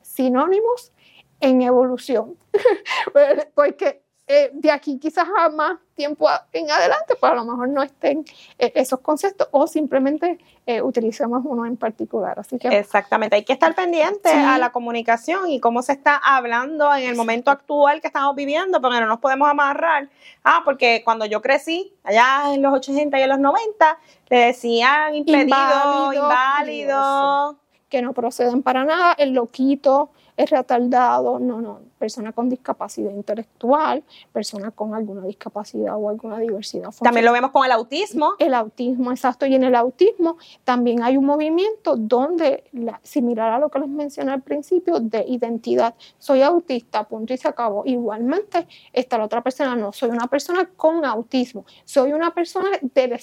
sinónimos 0.00 0.92
en 1.40 1.60
evolución, 1.62 2.36
porque 3.54 4.05
eh, 4.28 4.50
de 4.52 4.72
aquí 4.72 4.98
quizás 4.98 5.26
a 5.38 5.48
más 5.50 5.78
tiempo 5.94 6.28
en 6.52 6.68
adelante, 6.68 7.14
pues 7.18 7.30
a 7.30 7.36
lo 7.36 7.44
mejor 7.44 7.68
no 7.68 7.80
estén 7.82 8.24
eh, 8.58 8.72
esos 8.74 8.98
conceptos 8.98 9.46
o 9.52 9.68
simplemente 9.68 10.38
eh, 10.66 10.82
utilicemos 10.82 11.42
uno 11.44 11.64
en 11.64 11.76
particular. 11.76 12.38
Así 12.38 12.58
que, 12.58 12.66
Exactamente, 12.68 13.36
hay 13.36 13.44
que 13.44 13.52
estar 13.52 13.72
pendiente 13.76 14.28
a 14.28 14.58
la 14.58 14.72
comunicación 14.72 15.48
y 15.50 15.60
cómo 15.60 15.80
se 15.80 15.92
está 15.92 16.16
hablando 16.16 16.92
en 16.92 17.08
el 17.08 17.14
momento 17.14 17.52
actual 17.52 18.00
que 18.00 18.08
estamos 18.08 18.34
viviendo, 18.34 18.80
porque 18.80 18.98
no 18.98 19.06
nos 19.06 19.20
podemos 19.20 19.48
amarrar. 19.48 20.08
Ah, 20.42 20.62
porque 20.64 21.02
cuando 21.04 21.24
yo 21.26 21.40
crecí, 21.40 21.94
allá 22.02 22.52
en 22.52 22.62
los 22.62 22.74
80 22.74 23.16
y 23.18 23.22
en 23.22 23.28
los 23.28 23.38
90, 23.38 23.98
le 24.28 24.38
decían 24.38 25.14
impedido, 25.14 26.12
inválido 26.12 27.60
que 27.88 28.02
no 28.02 28.12
proceden 28.12 28.62
para 28.62 28.84
nada, 28.84 29.14
el 29.16 29.32
loquito, 29.32 30.10
es 30.36 30.50
retardado, 30.50 31.38
no, 31.38 31.60
no, 31.60 31.80
persona 31.98 32.32
con 32.32 32.48
discapacidad 32.48 33.10
intelectual, 33.10 34.04
persona 34.32 34.70
con 34.70 34.94
alguna 34.94 35.22
discapacidad 35.22 35.96
o 35.96 36.08
alguna 36.08 36.38
diversidad. 36.38 36.90
También 37.02 37.24
lo 37.24 37.32
vemos 37.32 37.50
con 37.50 37.64
el 37.64 37.72
autismo. 37.72 38.34
El 38.38 38.54
autismo, 38.54 39.10
exacto, 39.10 39.46
y 39.46 39.54
en 39.54 39.64
el 39.64 39.74
autismo 39.74 40.36
también 40.64 41.02
hay 41.02 41.16
un 41.16 41.24
movimiento 41.24 41.96
donde, 41.96 42.64
similar 43.02 43.52
a 43.52 43.58
lo 43.58 43.70
que 43.70 43.78
les 43.78 43.88
mencioné 43.88 44.32
al 44.32 44.42
principio, 44.42 45.00
de 45.00 45.24
identidad, 45.26 45.94
soy 46.18 46.42
autista, 46.42 47.04
punto 47.04 47.32
y 47.32 47.38
se 47.38 47.48
acabó. 47.48 47.82
Igualmente 47.86 48.66
está 48.92 49.18
la 49.18 49.24
otra 49.24 49.42
persona, 49.42 49.74
no, 49.74 49.92
soy 49.92 50.10
una 50.10 50.26
persona 50.26 50.68
con 50.76 51.04
autismo, 51.04 51.64
soy 51.84 52.12
una 52.12 52.34
persona 52.34 52.68
del 52.82 53.18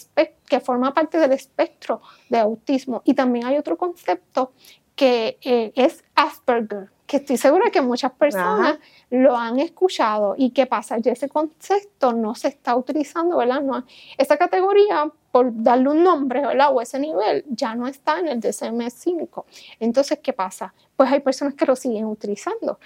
que 0.47 0.59
forma 0.59 0.93
parte 0.93 1.17
del 1.19 1.31
espectro 1.31 2.01
de 2.29 2.39
autismo. 2.39 3.01
Y 3.05 3.13
también 3.13 3.45
hay 3.45 3.57
otro 3.57 3.77
concepto 3.77 4.51
que 4.95 5.37
eh, 5.41 5.71
es 5.75 6.03
Asperger, 6.15 6.89
que 7.07 7.17
estoy 7.17 7.37
segura 7.37 7.69
que 7.71 7.81
muchas 7.81 8.11
personas 8.11 8.79
lo 9.09 9.35
han 9.37 9.59
escuchado. 9.59 10.35
¿Y 10.37 10.51
qué 10.51 10.65
pasa? 10.65 10.97
Ya 10.97 11.11
ese 11.11 11.29
concepto 11.29 12.13
no 12.13 12.35
se 12.35 12.47
está 12.47 12.75
utilizando, 12.75 13.37
¿verdad? 13.37 13.61
No, 13.61 13.85
esa 14.17 14.37
categoría, 14.37 15.11
por 15.31 15.51
darle 15.53 15.89
un 15.89 16.03
nombre, 16.03 16.41
¿verdad? 16.41 16.69
O 16.71 16.81
ese 16.81 16.99
nivel, 16.99 17.43
ya 17.49 17.75
no 17.75 17.87
está 17.87 18.19
en 18.19 18.27
el 18.27 18.39
DSM-5. 18.39 19.45
Entonces, 19.79 20.19
¿qué 20.21 20.33
pasa? 20.33 20.73
Pues 20.95 21.11
hay 21.11 21.19
personas 21.19 21.55
que 21.55 21.65
lo 21.65 21.75
siguen 21.75 22.05
utilizando 22.05 22.79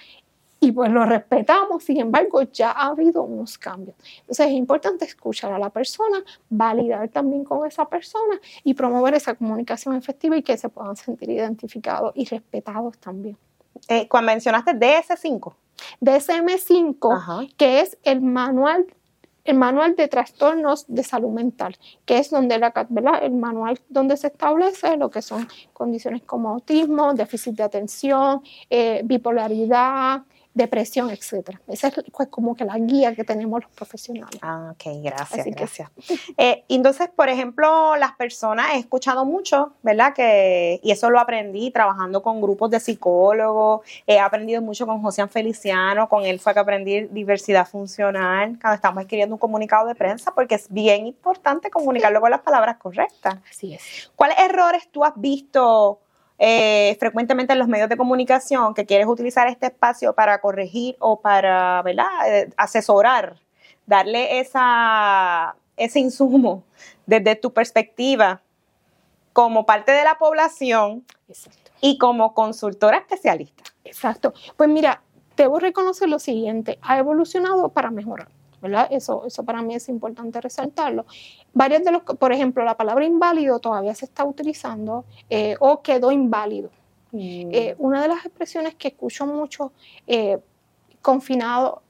y 0.60 0.72
pues 0.72 0.90
lo 0.90 1.04
respetamos, 1.04 1.84
sin 1.84 2.00
embargo, 2.00 2.42
ya 2.42 2.72
ha 2.72 2.88
habido 2.88 3.22
unos 3.22 3.58
cambios. 3.58 3.96
Entonces 4.20 4.46
es 4.46 4.52
importante 4.52 5.04
escuchar 5.04 5.52
a 5.52 5.58
la 5.58 5.70
persona, 5.70 6.22
validar 6.50 7.08
también 7.08 7.44
con 7.44 7.66
esa 7.66 7.84
persona 7.88 8.40
y 8.64 8.74
promover 8.74 9.14
esa 9.14 9.34
comunicación 9.34 9.94
efectiva 9.94 10.36
y 10.36 10.42
que 10.42 10.56
se 10.56 10.68
puedan 10.68 10.96
sentir 10.96 11.30
identificados 11.30 12.12
y 12.16 12.24
respetados 12.24 12.98
también. 12.98 13.36
Eh, 13.88 14.08
cuando 14.08 14.32
mencionaste 14.32 14.72
DS5. 14.72 15.54
DSM5, 16.00 17.54
que 17.56 17.80
es 17.80 17.96
el 18.02 18.20
manual 18.20 18.86
el 19.44 19.56
manual 19.56 19.96
de 19.96 20.08
trastornos 20.08 20.84
de 20.88 21.02
salud 21.02 21.30
mental, 21.30 21.74
que 22.04 22.18
es 22.18 22.28
donde 22.28 22.58
la, 22.58 22.70
el 23.22 23.32
manual 23.32 23.80
donde 23.88 24.18
se 24.18 24.26
establece 24.26 24.98
lo 24.98 25.08
que 25.08 25.22
son 25.22 25.48
condiciones 25.72 26.20
como 26.22 26.50
autismo, 26.50 27.14
déficit 27.14 27.54
de 27.54 27.62
atención, 27.62 28.42
eh, 28.68 29.00
bipolaridad, 29.04 30.24
depresión, 30.58 31.08
etcétera. 31.10 31.60
Esa 31.68 31.88
es 31.88 31.94
pues, 32.12 32.28
como 32.28 32.54
que 32.54 32.64
la 32.64 32.76
guía 32.76 33.14
que 33.14 33.24
tenemos 33.24 33.62
los 33.62 33.70
profesionales. 33.70 34.38
Ah, 34.42 34.72
ok, 34.74 35.02
gracias, 35.02 35.46
gracias. 35.46 35.90
Eh, 36.36 36.64
entonces, 36.68 37.08
por 37.08 37.28
ejemplo, 37.30 37.96
las 37.96 38.12
personas, 38.12 38.74
he 38.74 38.78
escuchado 38.78 39.24
mucho, 39.24 39.72
¿verdad? 39.82 40.12
Que, 40.12 40.80
y 40.82 40.90
eso 40.90 41.08
lo 41.08 41.20
aprendí 41.20 41.70
trabajando 41.70 42.22
con 42.22 42.42
grupos 42.42 42.70
de 42.70 42.80
psicólogos, 42.80 43.86
he 44.06 44.18
aprendido 44.18 44.60
mucho 44.60 44.86
con 44.86 45.00
José 45.00 45.26
Feliciano, 45.28 46.08
con 46.08 46.24
él 46.24 46.40
fue 46.40 46.52
que 46.52 46.60
aprendí 46.60 47.06
diversidad 47.06 47.66
funcional, 47.66 48.58
cuando 48.60 48.74
estamos 48.74 49.02
escribiendo 49.02 49.36
un 49.36 49.38
comunicado 49.38 49.86
de 49.86 49.94
prensa, 49.94 50.34
porque 50.34 50.56
es 50.56 50.66
bien 50.68 51.06
importante 51.06 51.70
comunicarlo 51.70 52.20
con 52.20 52.30
las 52.30 52.40
palabras 52.40 52.76
correctas. 52.78 53.38
Así 53.48 53.74
es. 53.74 54.10
¿Cuáles 54.16 54.38
errores 54.38 54.88
tú 54.90 55.04
has 55.04 55.14
visto? 55.16 56.00
Eh, 56.40 56.96
frecuentemente 57.00 57.52
en 57.52 57.58
los 57.58 57.66
medios 57.66 57.88
de 57.88 57.96
comunicación 57.96 58.72
que 58.72 58.86
quieres 58.86 59.08
utilizar 59.08 59.48
este 59.48 59.66
espacio 59.66 60.14
para 60.14 60.40
corregir 60.40 60.94
o 61.00 61.20
para 61.20 61.82
¿verdad? 61.82 62.06
Eh, 62.28 62.50
asesorar, 62.56 63.36
darle 63.86 64.38
esa, 64.38 65.56
ese 65.76 65.98
insumo 65.98 66.62
desde 67.06 67.34
tu 67.34 67.52
perspectiva 67.52 68.40
como 69.32 69.66
parte 69.66 69.90
de 69.92 70.04
la 70.04 70.16
población 70.16 71.04
y 71.80 71.98
como 71.98 72.34
consultora 72.34 72.98
especialista. 72.98 73.64
Exacto. 73.84 74.32
Pues 74.56 74.68
mira, 74.68 75.02
debo 75.36 75.58
reconocer 75.58 76.08
lo 76.08 76.18
siguiente, 76.18 76.78
ha 76.82 76.98
evolucionado 76.98 77.68
para 77.70 77.90
mejorar. 77.90 78.28
Eso, 78.90 79.24
eso 79.26 79.44
para 79.44 79.62
mí 79.62 79.74
es 79.74 79.88
importante 79.88 80.40
resaltarlo. 80.40 81.06
Varios 81.52 81.84
de 81.84 81.92
los, 81.92 82.02
por 82.02 82.32
ejemplo, 82.32 82.64
la 82.64 82.76
palabra 82.76 83.04
inválido 83.04 83.58
todavía 83.58 83.94
se 83.94 84.04
está 84.04 84.24
utilizando 84.24 85.04
eh, 85.30 85.56
o 85.60 85.82
quedó 85.82 86.10
inválido. 86.10 86.70
Mm. 87.12 87.50
Eh, 87.52 87.76
una 87.78 88.02
de 88.02 88.08
las 88.08 88.24
expresiones 88.26 88.74
que 88.74 88.88
escucho 88.88 89.26
mucho, 89.26 89.72
eh, 90.06 90.38
confinado, 91.00 91.82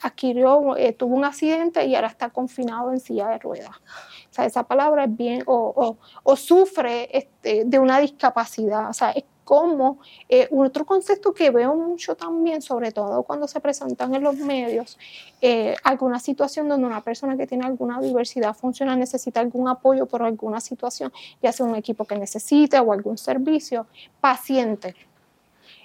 adquirió, 0.00 0.74
tuvo 0.96 1.14
un 1.14 1.24
accidente 1.24 1.84
y 1.86 1.94
ahora 1.94 2.08
está 2.08 2.30
confinado 2.30 2.90
en 2.90 2.98
silla 2.98 3.28
de 3.28 3.38
ruedas. 3.38 3.70
O 3.70 4.34
sea, 4.34 4.44
esa 4.44 4.64
palabra 4.64 5.04
es 5.04 5.16
bien, 5.16 5.44
o, 5.46 5.96
o, 6.24 6.36
sufre 6.36 7.16
este, 7.16 7.64
de 7.64 7.78
una 7.78 8.00
discapacidad. 8.00 8.90
O 8.90 8.92
sea, 8.92 9.12
es 9.12 9.22
como 9.44 9.98
eh, 10.28 10.48
otro 10.50 10.84
concepto 10.86 11.32
que 11.34 11.50
veo 11.50 11.74
mucho 11.74 12.14
también, 12.14 12.62
sobre 12.62 12.92
todo 12.92 13.22
cuando 13.22 13.48
se 13.48 13.60
presentan 13.60 14.14
en 14.14 14.22
los 14.22 14.36
medios, 14.36 14.98
eh, 15.40 15.74
alguna 15.82 16.18
situación 16.18 16.68
donde 16.68 16.86
una 16.86 17.00
persona 17.00 17.36
que 17.36 17.46
tiene 17.46 17.66
alguna 17.66 18.00
diversidad 18.00 18.54
funcional 18.54 18.98
necesita 18.98 19.40
algún 19.40 19.68
apoyo 19.68 20.06
por 20.06 20.22
alguna 20.22 20.60
situación, 20.60 21.12
ya 21.42 21.52
sea 21.52 21.66
un 21.66 21.74
equipo 21.74 22.04
que 22.04 22.16
necesite 22.16 22.78
o 22.78 22.92
algún 22.92 23.18
servicio, 23.18 23.86
paciente. 24.20 24.94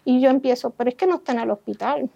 Y 0.05 0.21
yo 0.21 0.29
empiezo, 0.29 0.69
pero 0.69 0.89
es 0.89 0.95
que 0.95 1.07
no 1.07 1.15
está 1.15 1.33
en 1.33 1.39
el 1.39 1.51
hospital. 1.51 2.09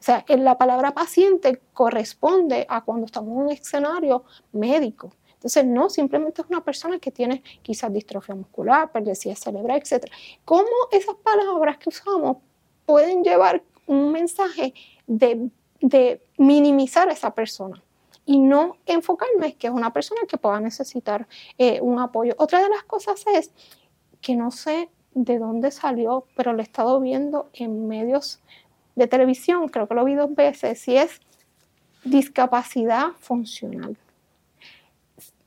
O 0.00 0.02
sea, 0.04 0.24
la 0.28 0.58
palabra 0.58 0.92
paciente 0.92 1.62
corresponde 1.72 2.66
a 2.68 2.82
cuando 2.82 3.06
estamos 3.06 3.30
en 3.30 3.36
un 3.36 3.50
escenario 3.50 4.24
médico. 4.52 5.12
Entonces, 5.44 5.66
no, 5.66 5.90
simplemente 5.90 6.40
es 6.40 6.48
una 6.48 6.64
persona 6.64 6.98
que 6.98 7.10
tiene 7.10 7.42
quizás 7.60 7.92
distrofia 7.92 8.34
muscular, 8.34 8.90
perdecidad 8.90 9.34
cerebral, 9.34 9.76
etc. 9.76 10.10
¿Cómo 10.46 10.70
esas 10.90 11.16
palabras 11.16 11.76
que 11.76 11.90
usamos 11.90 12.38
pueden 12.86 13.22
llevar 13.22 13.62
un 13.86 14.10
mensaje 14.10 14.72
de, 15.06 15.50
minimizar 16.38 17.10
a 17.10 17.12
esa 17.12 17.34
persona? 17.34 17.82
y 18.26 18.38
no 18.38 18.78
enfocarme 18.86 19.48
en 19.48 19.52
que 19.52 19.66
es 19.66 19.72
una 19.74 19.92
persona 19.92 20.22
que 20.26 20.38
pueda 20.38 20.58
necesitar 20.58 21.28
eh, 21.58 21.78
un 21.82 21.98
apoyo. 21.98 22.34
Otra 22.38 22.62
de 22.62 22.70
las 22.70 22.82
cosas 22.84 23.22
es 23.34 23.50
que 24.22 24.34
no 24.34 24.50
sé 24.50 24.88
de 25.12 25.38
dónde 25.38 25.70
salió, 25.70 26.24
pero 26.34 26.54
lo 26.54 26.60
he 26.60 26.62
estado 26.62 26.98
viendo 27.00 27.50
en 27.52 27.86
medios 27.86 28.40
de 28.94 29.08
televisión, 29.08 29.68
creo 29.68 29.86
que 29.86 29.94
lo 29.94 30.06
vi 30.06 30.14
dos 30.14 30.34
veces, 30.34 30.88
y 30.88 30.96
es 30.96 31.20
discapacidad 32.02 33.08
funcional 33.20 33.94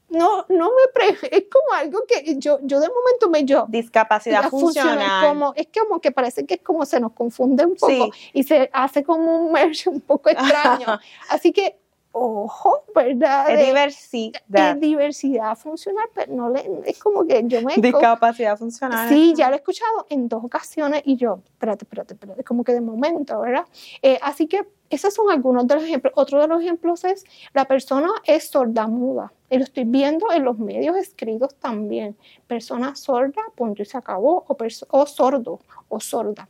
no, 0.10 0.46
no 0.50 0.70
me 0.70 1.08
es 1.32 1.44
como 1.52 1.74
algo 1.76 2.04
que 2.08 2.36
yo, 2.38 2.60
yo 2.64 2.80
de 2.80 2.88
momento 2.88 3.30
me 3.30 3.44
yo. 3.44 3.66
Discapacidad 3.68 4.50
funcional. 4.50 5.28
Como, 5.28 5.54
es 5.56 5.68
como 5.68 6.00
que 6.00 6.12
parece 6.12 6.46
que 6.46 6.56
es 6.56 6.62
como 6.62 6.86
se 6.86 7.00
nos 7.00 7.12
confunde 7.12 7.66
un 7.66 7.76
poco 7.76 8.12
y 8.34 8.44
se 8.44 8.70
hace 8.72 9.04
como 9.04 9.46
un 9.46 9.52
merge 9.52 9.90
un 9.90 10.02
poco 10.02 10.30
extraño. 10.30 10.86
Así 11.30 11.52
que, 11.52 11.78
ojo, 12.14 12.84
¿verdad? 12.96 13.50
Es 13.50 13.66
diversidad. 13.66 14.42
Es 14.50 14.80
diversidad 14.80 15.58
funcional, 15.58 16.08
pero 16.14 16.34
no 16.34 16.50
le, 16.50 16.66
es 16.86 16.98
como 17.00 17.26
que 17.26 17.44
yo 17.46 17.62
me... 17.62 17.76
Discapacidad 17.76 18.58
funcional. 18.58 19.10
Sí, 19.10 19.34
ya 19.36 19.50
lo 19.50 19.56
he 19.56 19.58
escuchado 19.58 20.08
en 20.10 20.30
dos 20.30 20.44
ocasiones 20.44 21.02
y 21.06 21.18
yo, 21.18 21.42
espérate, 21.46 21.84
espérate, 21.84 22.14
espérate, 22.14 22.44
como 22.46 22.64
que 22.64 22.74
de 22.74 22.82
momento, 22.82 23.42
¿verdad? 23.42 23.66
Eh, 24.02 24.18
así 24.22 24.48
que 24.48 24.66
esos 24.90 25.14
son 25.14 25.32
algunos 25.32 25.68
de 25.68 25.76
los 25.76 25.84
ejemplos. 25.84 26.14
Otro 26.16 26.42
de 26.42 26.48
los 26.48 26.62
ejemplos 26.62 27.04
es 27.04 27.26
la 27.54 27.66
persona 27.66 28.10
es 28.26 28.50
sordamuda. 28.50 29.34
Y 29.50 29.58
lo 29.58 29.64
estoy 29.64 29.86
viendo 29.86 30.32
en 30.32 30.44
los 30.44 30.58
medios 30.58 30.96
escritos 30.98 31.56
también. 31.56 32.16
Persona 32.48 32.96
sorda, 32.96 33.42
punto 33.56 33.82
y 33.82 33.86
se 33.86 33.98
acabó, 33.98 34.46
o, 34.48 35.06
sordo 35.06 35.60
o 35.90 36.00
sorda. 36.00 36.50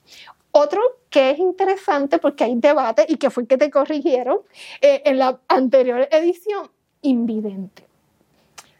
Otro 0.51 0.81
que 1.09 1.31
es 1.31 1.39
interesante 1.39 2.17
porque 2.17 2.43
hay 2.43 2.55
debate 2.55 3.05
y 3.07 3.17
que 3.17 3.29
fue 3.29 3.45
que 3.45 3.57
te 3.57 3.69
corrigieron 3.69 4.39
eh, 4.81 5.03
en 5.05 5.19
la 5.19 5.39
anterior 5.47 6.07
edición, 6.11 6.69
invidente. 7.01 7.85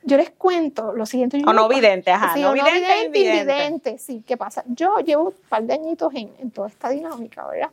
Yo 0.04 0.16
les 0.16 0.30
cuento 0.32 0.94
lo 0.94 1.06
siguiente. 1.06 1.42
O 1.46 1.52
no 1.52 1.68
vidente, 1.68 2.12
ajá. 2.12 2.34
Sí, 2.34 2.42
no, 2.42 2.54
vidente, 2.54 3.06
invidente. 3.06 3.98
Sí, 3.98 4.24
¿qué 4.26 4.38
pasa? 4.38 4.64
Yo 4.68 5.00
llevo 5.00 5.26
un 5.26 5.34
par 5.50 5.64
de 5.64 5.74
añitos 5.74 6.14
en, 6.16 6.34
en 6.40 6.50
toda 6.50 6.70
esta 6.70 6.90
dinámica, 6.90 7.46
¿verdad? 7.46 7.72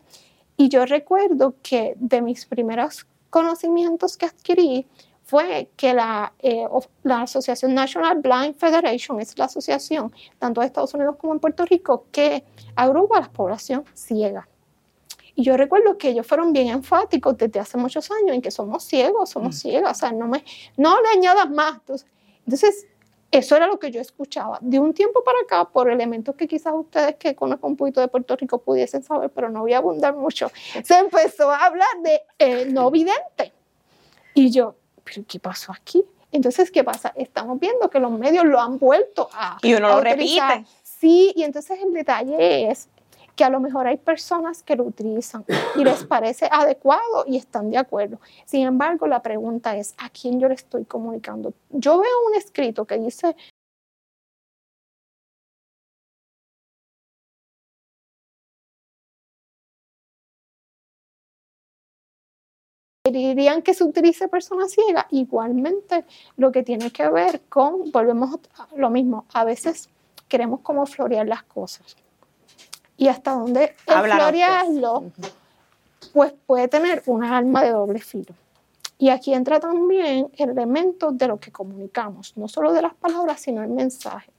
Y 0.56 0.68
yo 0.68 0.86
recuerdo 0.86 1.54
que 1.62 1.94
de 1.96 2.22
mis 2.22 2.46
primeros 2.46 3.06
conocimientos 3.30 4.16
que 4.16 4.26
adquirí 4.26 4.86
fue 5.24 5.70
que 5.76 5.94
la, 5.94 6.32
eh, 6.40 6.66
la, 7.02 7.22
Asociación 7.22 7.74
National 7.74 8.20
Blind 8.20 8.54
Federation 8.56 9.20
es 9.20 9.36
la 9.38 9.46
asociación, 9.46 10.12
tanto 10.38 10.60
de 10.60 10.66
Estados 10.66 10.92
Unidos 10.94 11.16
como 11.18 11.32
en 11.32 11.40
Puerto 11.40 11.64
Rico, 11.64 12.06
que 12.12 12.44
agrupa 12.76 13.18
a 13.18 13.22
la 13.22 13.32
población 13.32 13.84
ciega. 13.94 14.46
Y 15.34 15.42
yo 15.42 15.56
recuerdo 15.56 15.98
que 15.98 16.10
ellos 16.10 16.26
fueron 16.26 16.52
bien 16.52 16.68
enfáticos 16.68 17.36
desde 17.36 17.58
hace 17.58 17.76
muchos 17.76 18.08
años 18.10 18.36
en 18.36 18.42
que 18.42 18.50
somos 18.50 18.84
ciegos, 18.84 19.30
somos 19.30 19.56
mm. 19.56 19.58
ciegos, 19.58 19.90
o 19.90 19.94
sea, 19.94 20.12
no, 20.12 20.28
me, 20.28 20.44
no 20.76 21.00
le 21.00 21.08
añadas 21.08 21.50
más. 21.50 21.78
Entonces, 21.78 22.06
entonces 22.44 22.86
eso 23.34 23.56
era 23.56 23.66
lo 23.66 23.80
que 23.80 23.90
yo 23.90 24.00
escuchaba. 24.00 24.58
De 24.60 24.78
un 24.78 24.94
tiempo 24.94 25.24
para 25.24 25.40
acá, 25.40 25.64
por 25.68 25.90
elementos 25.90 26.36
que 26.36 26.46
quizás 26.46 26.72
ustedes 26.72 27.16
que 27.16 27.34
conocen 27.34 27.70
un 27.70 27.76
poquito 27.76 28.00
de 28.00 28.06
Puerto 28.06 28.36
Rico 28.36 28.58
pudiesen 28.58 29.02
saber, 29.02 29.28
pero 29.30 29.48
no 29.48 29.62
voy 29.62 29.72
a 29.72 29.78
abundar 29.78 30.14
mucho, 30.14 30.52
se 30.84 30.96
empezó 30.98 31.50
a 31.50 31.64
hablar 31.64 31.88
de 32.04 32.22
eh, 32.38 32.66
no 32.66 32.92
vidente. 32.92 33.52
Y 34.34 34.50
yo, 34.50 34.76
¿pero 35.02 35.24
qué 35.26 35.40
pasó 35.40 35.72
aquí? 35.72 36.04
Entonces, 36.30 36.70
¿qué 36.70 36.84
pasa? 36.84 37.12
Estamos 37.16 37.58
viendo 37.58 37.90
que 37.90 37.98
los 37.98 38.12
medios 38.12 38.44
lo 38.44 38.60
han 38.60 38.78
vuelto 38.78 39.28
a. 39.32 39.58
Y 39.62 39.74
uno 39.74 39.88
lo 39.88 40.00
repite. 40.00 40.64
Sí, 40.82 41.32
y 41.34 41.42
entonces 41.42 41.78
el 41.82 41.92
detalle 41.92 42.70
es 42.70 42.88
que 43.36 43.44
a 43.44 43.50
lo 43.50 43.60
mejor 43.60 43.86
hay 43.86 43.96
personas 43.96 44.62
que 44.62 44.76
lo 44.76 44.84
utilizan 44.84 45.44
y 45.76 45.84
les 45.84 46.04
parece 46.04 46.48
adecuado 46.50 47.24
y 47.26 47.36
están 47.36 47.70
de 47.70 47.78
acuerdo. 47.78 48.20
Sin 48.44 48.66
embargo, 48.66 49.06
la 49.06 49.22
pregunta 49.22 49.76
es, 49.76 49.94
¿a 49.98 50.08
quién 50.10 50.40
yo 50.40 50.48
le 50.48 50.54
estoy 50.54 50.84
comunicando? 50.84 51.52
Yo 51.70 51.98
veo 51.98 52.26
un 52.28 52.34
escrito 52.36 52.84
que 52.84 52.98
dice 52.98 53.34
dirían 63.12 63.60
que 63.60 63.74
se 63.74 63.84
utilice 63.84 64.28
persona 64.28 64.66
ciega, 64.66 65.06
igualmente 65.10 66.06
lo 66.38 66.50
que 66.52 66.62
tiene 66.62 66.90
que 66.90 67.06
ver 67.10 67.42
con, 67.50 67.90
volvemos 67.92 68.38
a 68.56 68.68
lo 68.76 68.88
mismo, 68.88 69.26
a 69.34 69.44
veces 69.44 69.90
queremos 70.26 70.60
como 70.60 70.86
florear 70.86 71.28
las 71.28 71.42
cosas. 71.42 71.96
Y 72.96 73.08
hasta 73.08 73.32
dónde 73.32 73.74
florearlo, 73.86 75.04
pues 76.12 76.32
puede 76.46 76.68
tener 76.68 77.02
un 77.06 77.24
arma 77.24 77.62
de 77.62 77.70
doble 77.70 78.00
filo. 78.00 78.34
Y 78.98 79.08
aquí 79.08 79.34
entra 79.34 79.58
también 79.58 80.30
el 80.36 80.50
elemento 80.50 81.10
de 81.10 81.28
lo 81.28 81.38
que 81.38 81.50
comunicamos, 81.50 82.36
no 82.36 82.48
solo 82.48 82.72
de 82.72 82.82
las 82.82 82.94
palabras, 82.94 83.40
sino 83.40 83.62
el 83.62 83.70
mensaje. 83.70 84.30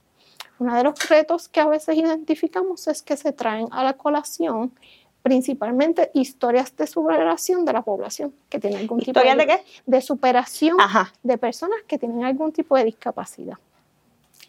Uno 0.58 0.74
de 0.74 0.84
los 0.84 1.08
retos 1.08 1.48
que 1.48 1.60
a 1.60 1.66
veces 1.66 1.96
identificamos 1.96 2.88
es 2.88 3.02
que 3.02 3.16
se 3.16 3.32
traen 3.32 3.68
a 3.70 3.84
la 3.84 3.92
colación 3.92 4.72
principalmente 5.22 6.12
historias 6.14 6.74
de 6.76 6.86
superación 6.86 7.64
de 7.64 7.72
la 7.72 7.82
población 7.82 8.32
que 8.48 8.60
tiene 8.60 8.76
algún 8.76 9.00
tipo 9.00 9.18
de, 9.18 9.34
de, 9.34 9.46
qué? 9.46 9.64
de 9.84 10.00
superación 10.00 10.76
de 11.22 11.36
personas 11.36 11.80
que 11.88 11.98
tienen 11.98 12.24
algún 12.24 12.52
tipo 12.52 12.76
de 12.76 12.84
discapacidad. 12.84 13.58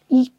¿Y 0.08 0.32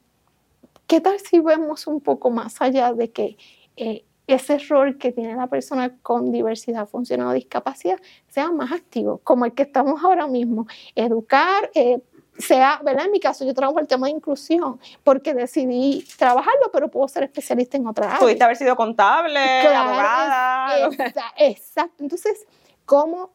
qué 0.88 1.02
tal 1.02 1.20
si 1.20 1.40
vemos 1.40 1.88
un 1.88 2.00
poco 2.00 2.32
más 2.32 2.62
allá 2.62 2.94
de 2.94 3.12
que 3.12 3.38
eh, 3.80 4.06
ese 4.28 4.60
rol 4.60 4.98
que 4.98 5.12
tiene 5.12 5.36
la 5.36 5.48
persona 5.48 5.96
con 6.04 6.32
diversidad 6.32 6.88
funcional 6.88 7.30
o 7.30 7.34
discapacidad 7.34 8.00
sea 8.28 8.52
más 8.52 8.72
activo, 8.72 9.20
como 9.24 9.46
el 9.46 9.54
que 9.54 9.64
estamos 9.64 10.04
ahora 10.04 10.28
mismo, 10.28 10.68
educar, 10.96 11.72
eh, 11.74 12.00
sea, 12.38 12.80
¿verdad? 12.84 13.06
En 13.06 13.12
mi 13.12 13.20
caso 13.20 13.44
yo 13.46 13.54
trabajo 13.54 13.80
el 13.80 13.88
tema 13.88 14.08
de 14.08 14.14
inclusión 14.14 14.80
porque 15.04 15.34
decidí 15.34 16.06
trabajarlo, 16.18 16.70
pero 16.72 16.90
puedo 16.90 17.08
ser 17.08 17.24
especialista 17.24 17.78
en 17.78 17.88
otra 17.88 18.08
área. 18.08 18.20
Pudiste 18.20 18.44
haber 18.44 18.56
sido 18.56 18.76
contable, 18.76 19.40
abogada. 19.40 20.90
exacto. 21.38 22.04
Entonces, 22.04 22.46
¿cómo 22.86 23.32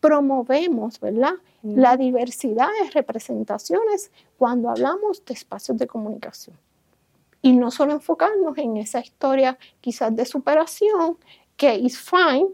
promovemos, 0.00 1.00
¿verdad? 1.00 1.34
La 1.62 1.96
diversidad 1.96 2.68
de 2.82 2.90
representaciones 2.90 4.12
cuando 4.38 4.70
hablamos 4.70 5.24
de 5.24 5.34
espacios 5.34 5.76
de 5.78 5.86
comunicación. 5.88 6.56
Y 7.42 7.52
no 7.52 7.70
solo 7.70 7.92
enfocarnos 7.92 8.56
en 8.58 8.76
esa 8.76 9.00
historia 9.00 9.58
quizás 9.80 10.14
de 10.14 10.24
superación, 10.24 11.18
que 11.56 11.74
es 11.74 11.98
fine, 11.98 12.48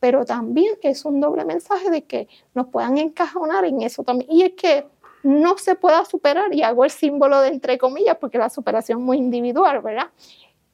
pero 0.00 0.24
también 0.24 0.76
es 0.82 1.04
un 1.04 1.20
doble 1.20 1.44
mensaje 1.44 1.90
de 1.90 2.04
que 2.04 2.28
nos 2.54 2.68
puedan 2.68 2.98
encajonar 2.98 3.64
en 3.64 3.82
eso 3.82 4.02
también. 4.04 4.30
Y 4.30 4.42
es 4.42 4.52
que 4.52 4.86
no 5.22 5.58
se 5.58 5.74
pueda 5.74 6.04
superar, 6.04 6.54
y 6.54 6.62
hago 6.62 6.84
el 6.84 6.90
símbolo 6.90 7.40
de 7.40 7.48
entre 7.48 7.76
comillas, 7.76 8.16
porque 8.20 8.38
la 8.38 8.48
superación 8.48 9.00
es 9.00 9.04
muy 9.04 9.18
individual, 9.18 9.80
¿verdad? 9.82 10.10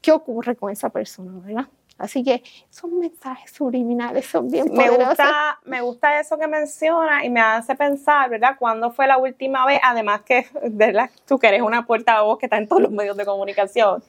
¿Qué 0.00 0.12
ocurre 0.12 0.54
con 0.54 0.70
esa 0.70 0.90
persona, 0.90 1.32
verdad? 1.42 1.66
Así 1.96 2.24
que 2.24 2.42
son 2.70 2.98
mensajes 2.98 3.52
subliminales, 3.52 4.26
son 4.26 4.50
bien 4.50 4.66
me 4.72 4.90
Gusta, 4.90 5.60
me 5.64 5.80
gusta 5.80 6.18
eso 6.18 6.36
que 6.36 6.48
menciona 6.48 7.24
y 7.24 7.30
me 7.30 7.40
hace 7.40 7.76
pensar, 7.76 8.28
¿verdad? 8.30 8.56
¿Cuándo 8.58 8.90
fue 8.90 9.06
la 9.06 9.16
última 9.16 9.64
vez? 9.64 9.80
Además 9.82 10.22
que, 10.22 10.46
¿verdad? 10.70 11.10
Tú 11.26 11.38
que 11.38 11.48
eres 11.48 11.62
una 11.62 11.86
portavoz 11.86 12.38
que 12.38 12.46
está 12.46 12.56
en 12.56 12.68
todos 12.68 12.82
los 12.82 12.90
medios 12.90 13.16
de 13.16 13.24
comunicación. 13.24 14.02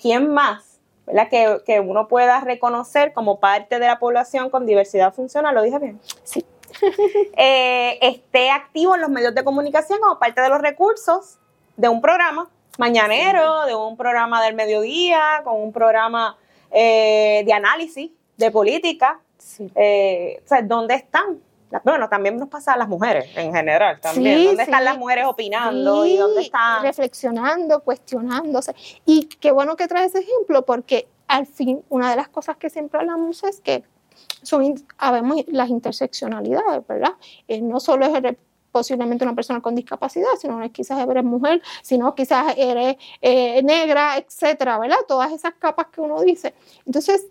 ¿Quién 0.00 0.32
más, 0.32 0.80
¿verdad? 1.06 1.28
Que, 1.28 1.60
que 1.64 1.80
uno 1.80 2.08
pueda 2.08 2.40
reconocer 2.40 3.12
como 3.12 3.38
parte 3.38 3.78
de 3.78 3.86
la 3.86 3.98
población 3.98 4.50
con 4.50 4.66
diversidad 4.66 5.14
funcional, 5.14 5.54
¿lo 5.54 5.62
dije 5.62 5.78
bien? 5.78 6.00
Sí. 6.24 6.44
Eh, 7.36 7.98
esté 8.00 8.50
activo 8.50 8.94
en 8.94 9.02
los 9.02 9.10
medios 9.10 9.34
de 9.34 9.44
comunicación 9.44 10.00
como 10.00 10.18
parte 10.18 10.40
de 10.40 10.48
los 10.48 10.60
recursos 10.60 11.38
de 11.76 11.88
un 11.88 12.00
programa 12.00 12.48
mañanero, 12.78 13.66
de 13.66 13.74
un 13.74 13.96
programa 13.96 14.42
del 14.42 14.54
mediodía, 14.54 15.42
con 15.44 15.60
un 15.60 15.72
programa 15.72 16.36
eh, 16.72 17.42
de 17.44 17.52
análisis, 17.52 18.10
de 18.36 18.50
política. 18.50 19.20
Eh, 19.74 20.40
o 20.44 20.48
sea, 20.48 20.62
¿dónde 20.62 20.94
están? 20.94 21.40
Bueno, 21.84 22.08
también 22.08 22.36
nos 22.36 22.48
pasa 22.48 22.74
a 22.74 22.76
las 22.76 22.88
mujeres 22.88 23.30
en 23.34 23.54
general 23.54 23.98
también. 24.00 24.44
¿Dónde 24.44 24.62
están 24.64 24.84
las 24.84 24.98
mujeres 24.98 25.24
opinando 25.26 26.04
y 26.04 26.16
dónde 26.16 26.42
están? 26.42 26.82
Reflexionando, 26.82 27.80
cuestionándose. 27.80 28.74
Y 29.06 29.24
qué 29.40 29.52
bueno 29.52 29.76
que 29.76 29.88
traes 29.88 30.14
ese 30.14 30.24
ejemplo 30.24 30.64
porque 30.66 31.08
al 31.28 31.46
fin 31.46 31.82
una 31.88 32.10
de 32.10 32.16
las 32.16 32.28
cosas 32.28 32.56
que 32.56 32.68
siempre 32.68 33.00
hablamos 33.00 33.42
es 33.44 33.60
que 33.60 33.84
son, 34.42 34.74
habemos 34.98 35.38
las 35.48 35.70
interseccionalidades, 35.70 36.86
¿verdad? 36.86 37.14
Eh, 37.48 37.62
no 37.62 37.80
solo 37.80 38.06
es 38.06 38.36
posiblemente 38.72 39.24
una 39.24 39.34
persona 39.34 39.60
con 39.60 39.74
discapacidad, 39.74 40.30
sino 40.40 40.60
quizás 40.72 41.06
eres 41.06 41.24
mujer, 41.24 41.62
sino 41.82 42.14
quizás 42.14 42.54
eres 42.56 42.96
eh, 43.20 43.62
negra, 43.62 44.16
etcétera, 44.16 44.78
¿verdad? 44.78 44.96
Todas 45.06 45.30
esas 45.32 45.54
capas 45.58 45.86
que 45.92 46.00
uno 46.00 46.20
dice. 46.22 46.54
Entonces, 46.86 47.26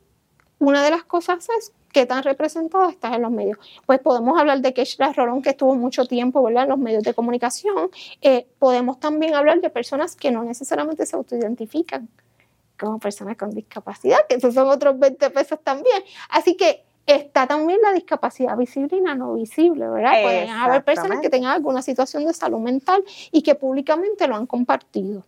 una 0.60 0.84
de 0.84 0.92
las 0.92 1.04
cosas 1.04 1.48
es 1.58 1.74
qué 1.92 2.06
tan 2.06 2.24
representada 2.24 2.90
estás 2.90 3.16
en 3.16 3.24
los 3.24 3.32
medios. 3.32 3.58
Pues 3.86 4.00
podemos 4.00 4.40
hablar 4.40 4.62
de 4.62 4.74
Keishla 4.74 5.12
Rolón, 5.12 5.42
que 5.42 5.50
estuvo 5.50 5.76
mucho 5.76 6.06
tiempo 6.06 6.42
¿verdad? 6.44 6.64
en 6.64 6.70
los 6.70 6.78
medios 6.78 7.04
de 7.04 7.14
comunicación. 7.14 7.90
Eh, 8.22 8.48
podemos 8.60 9.00
también 9.00 9.34
hablar 9.34 9.60
de 9.60 9.70
personas 9.70 10.16
que 10.16 10.32
no 10.32 10.44
necesariamente 10.44 11.06
se 11.06 11.16
autoidentifican 11.16 12.08
como 12.80 13.00
personas 13.00 13.38
con 13.38 13.52
discapacidad, 13.52 14.26
que 14.28 14.36
esos 14.36 14.54
son 14.54 14.68
otros 14.70 14.98
20 14.98 15.30
pesos 15.32 15.60
también. 15.64 16.04
Así 16.30 16.56
que 16.56 16.84
está 17.06 17.48
también 17.48 17.80
la 17.82 17.94
discapacidad 17.94 18.58
visible 18.58 18.98
y 18.98 19.02
no 19.02 19.34
visible, 19.34 19.88
¿verdad? 19.90 20.22
Pueden 20.22 20.50
haber 20.50 20.84
personas 20.84 21.20
que 21.20 21.30
tengan 21.30 21.52
alguna 21.52 21.82
situación 21.82 22.26
de 22.26 22.34
salud 22.34 22.60
mental 22.60 23.04
y 23.32 23.42
que 23.42 23.56
públicamente 23.56 24.28
lo 24.28 24.36
han 24.36 24.46
compartido. 24.46 25.24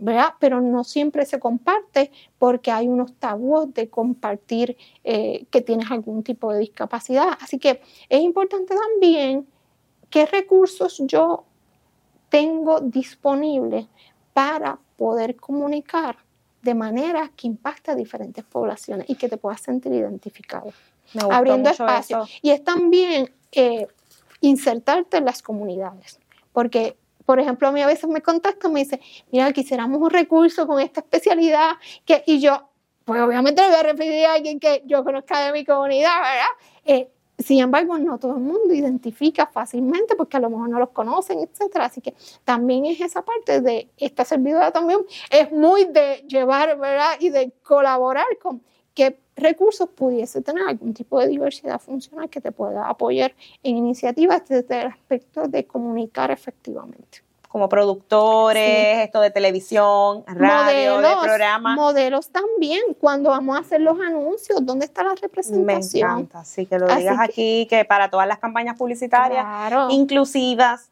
¿verdad? 0.00 0.34
Pero 0.38 0.60
no 0.60 0.84
siempre 0.84 1.26
se 1.26 1.40
comparte 1.40 2.12
porque 2.38 2.70
hay 2.70 2.86
unos 2.86 3.14
tabúes 3.14 3.74
de 3.74 3.90
compartir 3.90 4.76
eh, 5.02 5.46
que 5.50 5.60
tienes 5.60 5.90
algún 5.90 6.22
tipo 6.22 6.52
de 6.52 6.60
discapacidad. 6.60 7.36
Así 7.40 7.58
que 7.58 7.82
es 8.08 8.20
importante 8.20 8.76
también 8.76 9.46
qué 10.08 10.24
recursos 10.26 11.02
yo 11.04 11.44
tengo 12.28 12.80
disponibles 12.80 13.86
para 14.32 14.78
poder 14.96 15.34
comunicar 15.34 16.16
de 16.62 16.74
manera 16.74 17.30
que 17.36 17.46
impacte 17.46 17.90
a 17.90 17.94
diferentes 17.94 18.44
poblaciones 18.44 19.08
y 19.08 19.16
que 19.16 19.28
te 19.28 19.36
puedas 19.36 19.60
sentir 19.60 19.92
identificado 19.92 20.72
abriendo 21.30 21.70
espacio. 21.70 22.26
Y 22.42 22.50
es 22.50 22.62
también 22.64 23.32
eh, 23.52 23.86
insertarte 24.40 25.18
en 25.18 25.24
las 25.24 25.42
comunidades, 25.42 26.18
porque 26.52 26.96
por 27.28 27.38
ejemplo, 27.38 27.68
a 27.68 27.72
mí 27.72 27.82
a 27.82 27.86
veces 27.86 28.08
me 28.08 28.22
contactan, 28.22 28.72
me 28.72 28.80
dicen, 28.80 29.02
mira, 29.30 29.52
quisiéramos 29.52 30.00
un 30.00 30.08
recurso 30.08 30.66
con 30.66 30.80
esta 30.80 31.00
especialidad, 31.00 31.72
que, 32.06 32.22
y 32.24 32.40
yo, 32.40 32.70
pues 33.04 33.20
obviamente 33.20 33.60
le 33.60 33.68
voy 33.68 33.76
a 33.76 33.82
referir 33.82 34.24
a 34.24 34.32
alguien 34.32 34.58
que 34.58 34.82
yo 34.86 35.04
conozca 35.04 35.44
de 35.44 35.52
mi 35.52 35.62
comunidad, 35.62 36.16
¿verdad? 36.22 36.46
Eh, 36.86 37.10
sin 37.38 37.60
embargo, 37.60 37.98
no 37.98 38.18
todo 38.18 38.32
el 38.32 38.40
mundo 38.40 38.72
identifica 38.72 39.46
fácilmente 39.46 40.16
porque 40.16 40.38
a 40.38 40.40
lo 40.40 40.50
mejor 40.50 40.70
no 40.70 40.78
los 40.78 40.88
conocen, 40.88 41.40
etcétera. 41.40 41.84
Así 41.84 42.00
que 42.00 42.14
también 42.44 42.86
es 42.86 43.00
esa 43.00 43.22
parte 43.22 43.60
de 43.60 43.90
esta 43.96 44.24
servidora 44.24 44.72
también 44.72 45.00
es 45.30 45.52
muy 45.52 45.84
de 45.84 46.24
llevar, 46.26 46.78
¿verdad? 46.78 47.16
Y 47.20 47.28
de 47.28 47.52
colaborar 47.62 48.26
con 48.42 48.62
qué 48.94 49.20
recursos 49.38 49.88
pudiese 49.88 50.42
tener 50.42 50.68
algún 50.68 50.94
tipo 50.94 51.18
de 51.20 51.28
diversidad 51.28 51.80
funcional 51.80 52.28
que 52.28 52.40
te 52.40 52.52
pueda 52.52 52.88
apoyar 52.88 53.34
en 53.62 53.76
iniciativas 53.76 54.42
desde 54.48 54.82
el 54.82 54.86
aspecto 54.88 55.48
de 55.48 55.66
comunicar 55.66 56.30
efectivamente. 56.30 57.22
Como 57.48 57.70
productores, 57.70 58.98
esto 58.98 59.22
de 59.22 59.30
televisión, 59.30 60.22
radio, 60.26 60.96
modelos, 60.96 61.02
de 61.02 61.28
programas. 61.28 61.76
Modelos 61.76 62.28
también, 62.28 62.82
cuando 63.00 63.30
vamos 63.30 63.56
a 63.56 63.60
hacer 63.60 63.80
los 63.80 63.98
anuncios, 63.98 64.64
¿dónde 64.66 64.84
está 64.84 65.02
la 65.02 65.14
representación? 65.14 66.08
Me 66.08 66.20
encanta, 66.20 66.44
sí, 66.44 66.66
que 66.66 66.78
lo 66.78 66.94
digas 66.94 67.18
aquí, 67.18 67.66
que 67.70 67.86
para 67.86 68.10
todas 68.10 68.28
las 68.28 68.38
campañas 68.38 68.76
publicitarias 68.76 69.46
inclusivas, 69.88 70.90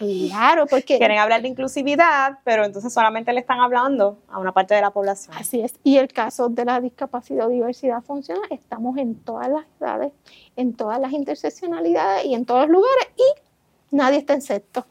Claro, 0.00 0.66
porque... 0.66 0.96
Quieren 0.96 1.18
hablar 1.18 1.42
de 1.42 1.48
inclusividad, 1.48 2.38
pero 2.42 2.64
entonces 2.64 2.90
solamente 2.90 3.34
le 3.34 3.40
están 3.40 3.60
hablando 3.60 4.16
a 4.30 4.38
una 4.38 4.52
parte 4.52 4.74
de 4.74 4.80
la 4.80 4.92
población. 4.92 5.36
Así 5.36 5.60
es. 5.60 5.74
Y 5.84 5.98
el 5.98 6.08
caso 6.08 6.48
de 6.48 6.64
la 6.64 6.80
discapacidad 6.80 7.46
o 7.46 7.50
diversidad 7.50 8.02
funcional, 8.02 8.46
estamos 8.48 8.96
en 8.96 9.14
todas 9.16 9.50
las 9.50 9.66
edades, 9.78 10.12
en 10.56 10.72
todas 10.72 10.98
las 11.00 11.12
interseccionalidades 11.12 12.24
y 12.24 12.34
en 12.34 12.46
todos 12.46 12.62
los 12.62 12.70
lugares 12.70 13.08
y 13.14 13.94
nadie 13.94 14.18
está 14.18 14.32
exento. 14.32 14.86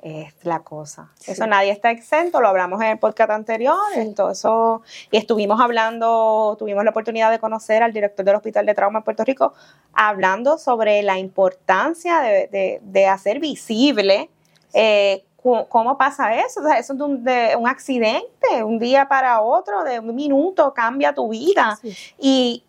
Es 0.00 0.32
la 0.44 0.60
cosa. 0.60 1.10
Eso 1.26 1.48
nadie 1.48 1.72
está 1.72 1.90
exento, 1.90 2.40
lo 2.40 2.46
hablamos 2.46 2.80
en 2.82 2.88
el 2.90 2.98
podcast 3.00 3.32
anterior, 3.32 3.76
eso, 3.96 4.82
y 5.10 5.16
estuvimos 5.16 5.60
hablando, 5.60 6.54
tuvimos 6.56 6.84
la 6.84 6.90
oportunidad 6.90 7.32
de 7.32 7.40
conocer 7.40 7.82
al 7.82 7.92
director 7.92 8.24
del 8.24 8.36
Hospital 8.36 8.64
de 8.66 8.74
Trauma 8.74 9.00
en 9.00 9.04
Puerto 9.04 9.24
Rico, 9.24 9.54
hablando 9.92 10.58
sobre 10.58 11.02
la 11.02 11.18
importancia 11.18 12.20
de, 12.20 12.80
de 12.80 13.06
hacer 13.08 13.40
visible 13.40 14.30
eh, 14.78 15.24
¿Cómo 15.68 15.96
pasa 15.96 16.34
eso? 16.34 16.60
O 16.60 16.68
eso 16.68 16.92
es 16.92 17.00
un, 17.00 17.24
de, 17.24 17.54
un, 17.56 17.66
accidente, 17.66 18.62
un 18.62 18.78
día 18.78 19.08
para 19.08 19.40
otro, 19.40 19.84
de 19.84 20.00
un 20.00 20.14
minuto 20.14 20.74
cambia 20.74 21.14
tu 21.14 21.30
vida. 21.30 21.78
Y 22.18 22.62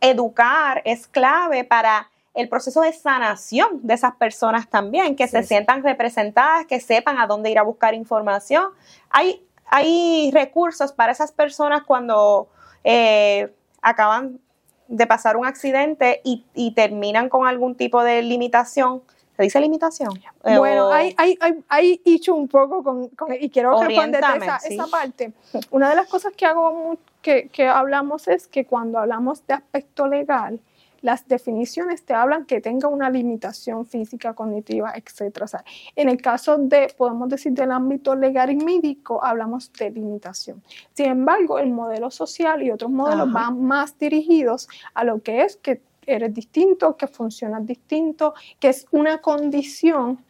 educar 0.00 0.82
es 0.84 1.06
clave 1.06 1.64
para 1.64 2.10
el 2.34 2.48
proceso 2.48 2.82
de 2.82 2.92
sanación 2.92 3.80
de 3.84 3.94
esas 3.94 4.16
personas 4.16 4.68
también, 4.68 5.16
que 5.16 5.28
se 5.28 5.44
sientan 5.44 5.82
representadas, 5.82 6.66
que 6.66 6.80
sepan 6.80 7.18
a 7.18 7.26
dónde 7.26 7.50
ir 7.50 7.58
a 7.58 7.62
buscar 7.62 7.94
información. 7.94 8.64
Hay, 9.08 9.42
hay 9.66 10.30
recursos 10.32 10.92
para 10.92 11.12
esas 11.12 11.32
personas 11.32 11.84
cuando 11.84 12.48
eh, 12.82 13.54
acaban 13.80 14.40
de 14.88 15.06
pasar 15.06 15.38
un 15.38 15.46
accidente 15.46 16.20
y, 16.22 16.44
y 16.54 16.72
terminan 16.72 17.30
con 17.30 17.46
algún 17.46 17.76
tipo 17.76 18.02
de 18.02 18.20
limitación 18.20 19.02
¿Se 19.36 19.42
dice 19.42 19.60
limitación? 19.60 20.10
Bueno, 20.42 20.92
hay, 20.92 21.14
hay, 21.16 21.36
hay, 21.68 22.00
hecho 22.04 22.34
un 22.34 22.46
poco 22.46 22.84
con, 22.84 23.10
y 23.40 23.50
quiero 23.50 23.82
responderte 23.82 24.36
esa, 24.38 24.56
esa 24.58 24.86
parte. 24.86 25.32
Una 25.70 25.90
de 25.90 25.96
las 25.96 26.06
cosas 26.06 26.32
que 26.36 26.46
hago 26.46 26.96
que, 27.20 27.48
que 27.48 27.66
hablamos 27.66 28.28
es 28.28 28.46
que 28.46 28.64
cuando 28.64 28.98
hablamos 28.98 29.44
de 29.46 29.54
aspecto 29.54 30.06
legal, 30.06 30.60
las 31.04 31.28
definiciones 31.28 32.02
te 32.06 32.14
hablan 32.14 32.46
que 32.46 32.62
tenga 32.62 32.88
una 32.88 33.10
limitación 33.10 33.84
física, 33.84 34.32
cognitiva, 34.32 34.94
etc. 34.94 35.42
O 35.42 35.46
sea, 35.46 35.62
en 35.96 36.08
el 36.08 36.22
caso 36.22 36.56
de, 36.56 36.94
podemos 36.96 37.28
decir, 37.28 37.52
del 37.52 37.72
ámbito 37.72 38.14
legal 38.14 38.50
y 38.50 38.56
médico, 38.56 39.22
hablamos 39.22 39.70
de 39.74 39.90
limitación. 39.90 40.62
Sin 40.94 41.06
embargo, 41.06 41.58
el 41.58 41.68
modelo 41.68 42.10
social 42.10 42.62
y 42.62 42.70
otros 42.70 42.90
modelos 42.90 43.30
van 43.30 43.62
más 43.62 43.98
dirigidos 43.98 44.66
a 44.94 45.04
lo 45.04 45.20
que 45.20 45.42
es 45.42 45.56
que 45.56 45.82
eres 46.06 46.32
distinto, 46.34 46.96
que 46.96 47.06
funcionas 47.06 47.66
distinto, 47.66 48.34
que 48.60 48.68
es 48.68 48.86
una 48.90 49.18
condición 49.18 50.24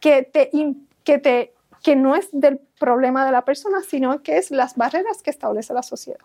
que 0.00 0.22
te, 0.22 0.50
que 1.04 1.18
te 1.18 1.52
que 1.82 1.94
no 1.94 2.16
es 2.16 2.28
del 2.32 2.58
problema 2.80 3.24
de 3.24 3.30
la 3.30 3.44
persona, 3.44 3.78
sino 3.80 4.20
que 4.22 4.38
es 4.38 4.50
las 4.50 4.74
barreras 4.74 5.22
que 5.22 5.30
establece 5.30 5.72
la 5.72 5.84
sociedad. 5.84 6.18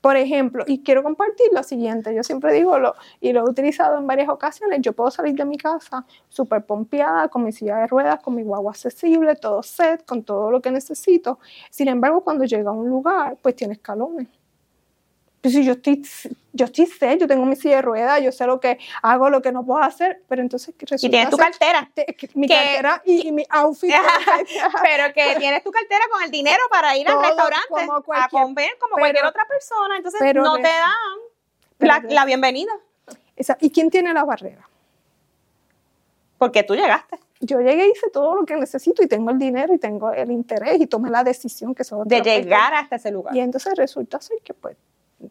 Por 0.00 0.16
ejemplo, 0.16 0.64
y 0.66 0.82
quiero 0.82 1.02
compartir 1.02 1.46
lo 1.52 1.62
siguiente, 1.62 2.14
yo 2.14 2.22
siempre 2.22 2.52
digo, 2.52 2.78
lo, 2.78 2.94
y 3.20 3.32
lo 3.32 3.40
he 3.40 3.50
utilizado 3.50 3.98
en 3.98 4.06
varias 4.06 4.28
ocasiones, 4.28 4.80
yo 4.82 4.92
puedo 4.92 5.10
salir 5.10 5.34
de 5.34 5.44
mi 5.44 5.56
casa 5.56 6.04
súper 6.28 6.64
pompeada, 6.64 7.28
con 7.28 7.44
mi 7.44 7.52
silla 7.52 7.78
de 7.78 7.86
ruedas, 7.86 8.20
con 8.20 8.34
mi 8.34 8.42
guagua 8.42 8.72
accesible, 8.72 9.34
todo 9.36 9.62
set, 9.62 10.04
con 10.04 10.22
todo 10.22 10.50
lo 10.50 10.60
que 10.60 10.70
necesito. 10.70 11.38
Sin 11.70 11.88
embargo, 11.88 12.22
cuando 12.22 12.44
llega 12.44 12.70
a 12.70 12.72
un 12.72 12.88
lugar, 12.88 13.38
pues 13.42 13.56
tiene 13.56 13.74
escalones. 13.74 14.28
Pues 15.40 15.54
si 15.54 15.64
yo 15.64 15.72
estoy, 15.72 16.06
yo 16.52 16.66
estoy 16.66 16.86
sé, 16.86 17.16
yo 17.18 17.26
tengo 17.26 17.46
mi 17.46 17.56
silla 17.56 17.76
de 17.76 17.82
ruedas, 17.82 18.22
yo 18.22 18.30
sé 18.30 18.46
lo 18.46 18.60
que 18.60 18.78
hago, 19.00 19.30
lo 19.30 19.40
que 19.40 19.52
no 19.52 19.64
puedo 19.64 19.82
hacer, 19.82 20.22
pero 20.28 20.42
entonces 20.42 20.74
resulta 20.78 21.06
Y 21.06 21.10
tienes 21.10 21.30
tu 21.30 21.38
cartera. 21.38 21.90
mi 22.34 22.46
cartera 22.46 23.02
y, 23.06 23.32
mi 23.32 23.46
outfit. 23.48 23.90
pero 24.82 25.14
que 25.14 25.36
tienes 25.36 25.64
tu 25.64 25.70
cartera 25.70 26.04
con 26.12 26.22
el 26.22 26.30
dinero 26.30 26.62
para 26.70 26.94
ir 26.96 27.08
al 27.08 27.22
restaurante 27.22 27.88
a 28.14 28.28
comer 28.28 28.70
como 28.78 28.96
cualquier 28.96 29.24
otra 29.24 29.46
persona, 29.46 29.96
entonces 29.96 30.34
no 30.34 30.56
te 30.56 30.62
dan 30.62 32.00
la, 32.08 32.24
bienvenida. 32.26 32.72
¿Y 33.60 33.70
quién 33.70 33.90
tiene 33.90 34.12
la 34.12 34.24
barrera? 34.24 34.68
Porque 36.36 36.62
tú 36.62 36.74
llegaste. 36.74 37.18
Yo 37.40 37.60
llegué 37.60 37.86
y 37.86 37.90
hice 37.92 38.10
todo 38.10 38.34
lo 38.34 38.44
que 38.44 38.54
necesito 38.56 39.02
y 39.02 39.06
tengo 39.06 39.30
el 39.30 39.38
dinero 39.38 39.72
y 39.72 39.78
tengo 39.78 40.12
el 40.12 40.30
interés 40.30 40.78
y 40.78 40.86
tomé 40.86 41.08
la 41.08 41.24
decisión 41.24 41.74
que 41.74 41.84
son 41.84 42.06
de 42.06 42.20
llegar 42.20 42.74
hasta 42.74 42.96
ese 42.96 43.10
lugar. 43.10 43.34
Y 43.34 43.40
entonces 43.40 43.74
resulta 43.76 44.20
ser 44.20 44.38
que 44.44 44.52
pues 44.52 44.76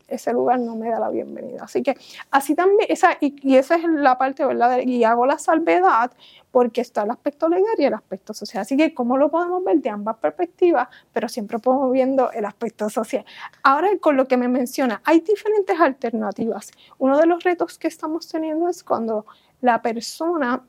ese 0.07 0.33
lugar 0.33 0.59
no 0.59 0.75
me 0.75 0.89
da 0.89 0.99
la 0.99 1.09
bienvenida. 1.09 1.63
Así 1.63 1.83
que 1.83 1.97
así 2.31 2.55
también, 2.55 2.87
esa, 2.89 3.17
y, 3.19 3.55
esa 3.55 3.75
es 3.75 3.83
la 3.83 4.17
parte, 4.17 4.45
¿verdad? 4.45 4.79
Y 4.79 5.03
hago 5.03 5.25
la 5.25 5.37
salvedad 5.39 6.11
porque 6.51 6.81
está 6.81 7.03
el 7.03 7.11
aspecto 7.11 7.47
legal 7.47 7.75
y 7.77 7.85
el 7.85 7.93
aspecto 7.93 8.33
social. 8.33 8.61
Así 8.61 8.75
que, 8.75 8.93
¿cómo 8.93 9.17
lo 9.17 9.29
podemos 9.29 9.63
ver 9.63 9.77
de 9.81 9.89
ambas 9.89 10.17
perspectivas? 10.17 10.87
Pero 11.13 11.29
siempre 11.29 11.59
podemos 11.59 11.91
viendo 11.91 12.31
el 12.31 12.45
aspecto 12.45 12.89
social. 12.89 13.25
Ahora, 13.63 13.89
con 13.99 14.17
lo 14.17 14.27
que 14.27 14.37
me 14.37 14.47
menciona, 14.47 15.01
hay 15.05 15.21
diferentes 15.21 15.79
alternativas. 15.79 16.71
Uno 16.97 17.17
de 17.17 17.25
los 17.25 17.43
retos 17.43 17.77
que 17.77 17.87
estamos 17.87 18.27
teniendo 18.27 18.67
es 18.67 18.83
cuando 18.83 19.25
la 19.61 19.81
persona, 19.81 20.63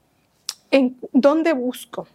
¿en 0.71 0.99
dónde 1.13 1.53
busco? 1.53 2.07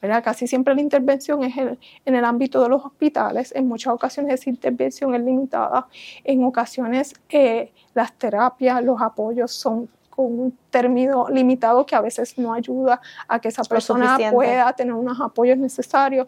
Casi 0.00 0.46
siempre 0.46 0.74
la 0.74 0.80
intervención 0.80 1.42
es 1.42 1.56
en 1.56 2.14
el 2.14 2.24
ámbito 2.24 2.62
de 2.62 2.68
los 2.68 2.84
hospitales, 2.84 3.52
en 3.54 3.66
muchas 3.66 3.92
ocasiones 3.92 4.40
esa 4.40 4.48
intervención 4.50 5.14
es 5.14 5.22
limitada, 5.22 5.88
en 6.22 6.44
ocasiones 6.44 7.14
eh, 7.28 7.72
las 7.94 8.12
terapias, 8.12 8.82
los 8.84 9.00
apoyos 9.02 9.50
son 9.50 9.88
con 10.18 10.26
un 10.26 10.58
término 10.70 11.28
limitado 11.28 11.86
que 11.86 11.94
a 11.94 12.00
veces 12.00 12.38
no 12.38 12.52
ayuda 12.52 13.00
a 13.28 13.40
que 13.40 13.48
esa 13.48 13.62
persona 13.62 14.18
pueda 14.32 14.72
tener 14.72 14.92
unos 14.92 15.20
apoyos 15.20 15.56
necesarios. 15.58 16.26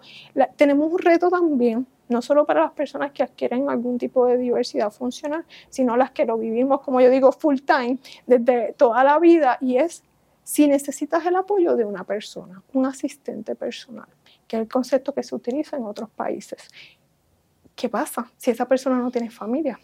tenemos 0.56 0.92
un 0.92 0.98
reto 0.98 1.28
también, 1.28 1.86
no 2.08 2.22
solo 2.22 2.44
para 2.44 2.60
las 2.60 2.72
personas 2.72 3.12
que 3.12 3.22
adquieren 3.22 3.68
algún 3.68 3.98
tipo 3.98 4.26
de 4.26 4.36
diversidad 4.36 4.92
funcional, 4.92 5.44
sino 5.70 5.96
las 5.96 6.12
que 6.12 6.24
lo 6.24 6.38
vivimos, 6.38 6.82
como 6.82 7.00
yo 7.00 7.10
digo, 7.10 7.32
full 7.32 7.58
time, 7.64 7.98
desde 8.26 8.74
toda 8.74 9.02
la 9.02 9.18
vida, 9.18 9.58
y 9.60 9.78
es 9.78 10.04
si 10.50 10.66
necesitas 10.66 11.24
el 11.26 11.36
apoyo 11.36 11.76
de 11.76 11.84
una 11.84 12.02
persona, 12.02 12.60
un 12.72 12.84
asistente 12.84 13.54
personal, 13.54 14.08
que 14.48 14.56
es 14.56 14.62
el 14.62 14.68
concepto 14.68 15.14
que 15.14 15.22
se 15.22 15.36
utiliza 15.36 15.76
en 15.76 15.84
otros 15.84 16.10
países. 16.10 16.68
¿Qué 17.76 17.88
pasa 17.88 18.32
si 18.36 18.50
esa 18.50 18.66
persona 18.66 18.98
no 18.98 19.12
tiene 19.12 19.30
familia? 19.30 19.78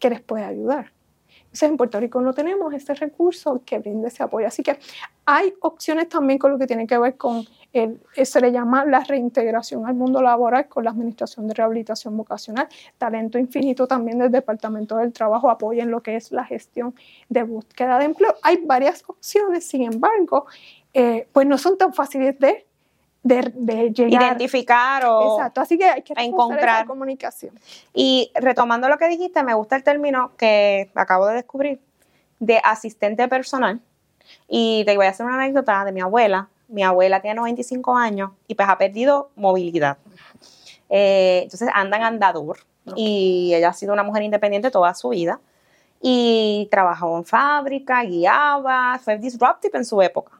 ¿Qué 0.00 0.08
les 0.08 0.22
puede 0.22 0.42
ayudar? 0.42 0.90
Entonces, 1.36 1.68
en 1.68 1.76
Puerto 1.76 2.00
Rico 2.00 2.18
no 2.22 2.32
tenemos 2.32 2.72
este 2.72 2.94
recurso 2.94 3.60
que 3.66 3.78
brinde 3.78 4.08
ese 4.08 4.22
apoyo. 4.22 4.46
Así 4.46 4.62
que 4.62 4.78
hay 5.26 5.52
opciones 5.60 6.08
también 6.08 6.38
con 6.38 6.50
lo 6.50 6.58
que 6.58 6.66
tiene 6.66 6.86
que 6.86 6.96
ver 6.96 7.18
con, 7.18 7.44
el, 7.74 8.00
se 8.24 8.40
le 8.40 8.52
llama 8.52 8.84
la 8.84 9.00
reintegración 9.00 9.86
al 9.86 9.94
mundo 9.94 10.22
laboral 10.22 10.68
con 10.68 10.84
la 10.84 10.90
Administración 10.90 11.46
de 11.48 11.54
Rehabilitación 11.54 12.16
Vocacional. 12.16 12.68
Talento 12.98 13.38
Infinito 13.38 13.86
también 13.86 14.18
del 14.18 14.30
Departamento 14.30 14.96
del 14.96 15.12
Trabajo 15.12 15.50
apoya 15.50 15.82
en 15.82 15.90
lo 15.90 16.02
que 16.02 16.16
es 16.16 16.32
la 16.32 16.44
gestión 16.44 16.94
de 17.28 17.42
búsqueda 17.42 17.98
de 17.98 18.06
empleo. 18.06 18.34
Hay 18.42 18.58
varias 18.64 19.04
opciones, 19.06 19.66
sin 19.66 19.82
embargo, 19.82 20.46
eh, 20.92 21.28
pues 21.32 21.46
no 21.46 21.58
son 21.58 21.76
tan 21.76 21.92
fáciles 21.92 22.38
de 22.38 22.66
de, 23.24 23.90
llegar. 23.90 24.22
Identificar 24.22 25.04
o 25.06 25.36
Exacto, 25.36 25.62
así 25.62 25.78
que 25.78 25.84
hay 25.84 26.02
que 26.02 26.12
encontrar 26.16 26.76
esa 26.76 26.86
comunicación. 26.86 27.58
Y 27.94 28.30
retomando 28.34 28.88
lo 28.88 28.98
que 28.98 29.08
dijiste, 29.08 29.42
me 29.42 29.54
gusta 29.54 29.76
el 29.76 29.82
término 29.82 30.32
que 30.36 30.90
acabo 30.94 31.26
de 31.26 31.36
descubrir 31.36 31.80
de 32.38 32.60
asistente 32.62 33.26
personal. 33.28 33.80
Y 34.48 34.84
te 34.84 34.96
voy 34.96 35.06
a 35.06 35.10
hacer 35.10 35.24
una 35.26 35.36
anécdota 35.36 35.84
de 35.84 35.92
mi 35.92 36.02
abuela. 36.02 36.48
Mi 36.74 36.82
abuela 36.82 37.20
tiene 37.20 37.36
95 37.36 37.96
años 37.96 38.32
y 38.48 38.56
pues 38.56 38.68
ha 38.68 38.76
perdido 38.76 39.30
movilidad. 39.36 39.96
Eh, 40.90 41.42
entonces 41.44 41.68
anda 41.72 41.96
en 41.98 42.02
andador 42.02 42.58
y 42.96 43.52
ella 43.54 43.68
ha 43.68 43.72
sido 43.72 43.92
una 43.92 44.02
mujer 44.02 44.24
independiente 44.24 44.72
toda 44.72 44.92
su 44.94 45.10
vida 45.10 45.38
y 46.00 46.66
trabajó 46.72 47.16
en 47.16 47.24
fábrica, 47.24 48.02
guiaba, 48.02 48.98
fue 48.98 49.18
disruptive 49.18 49.78
en 49.78 49.84
su 49.84 50.02
época. 50.02 50.32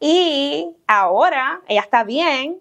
Y 0.00 0.70
ahora 0.86 1.60
ella 1.68 1.82
está 1.82 2.02
bien 2.02 2.58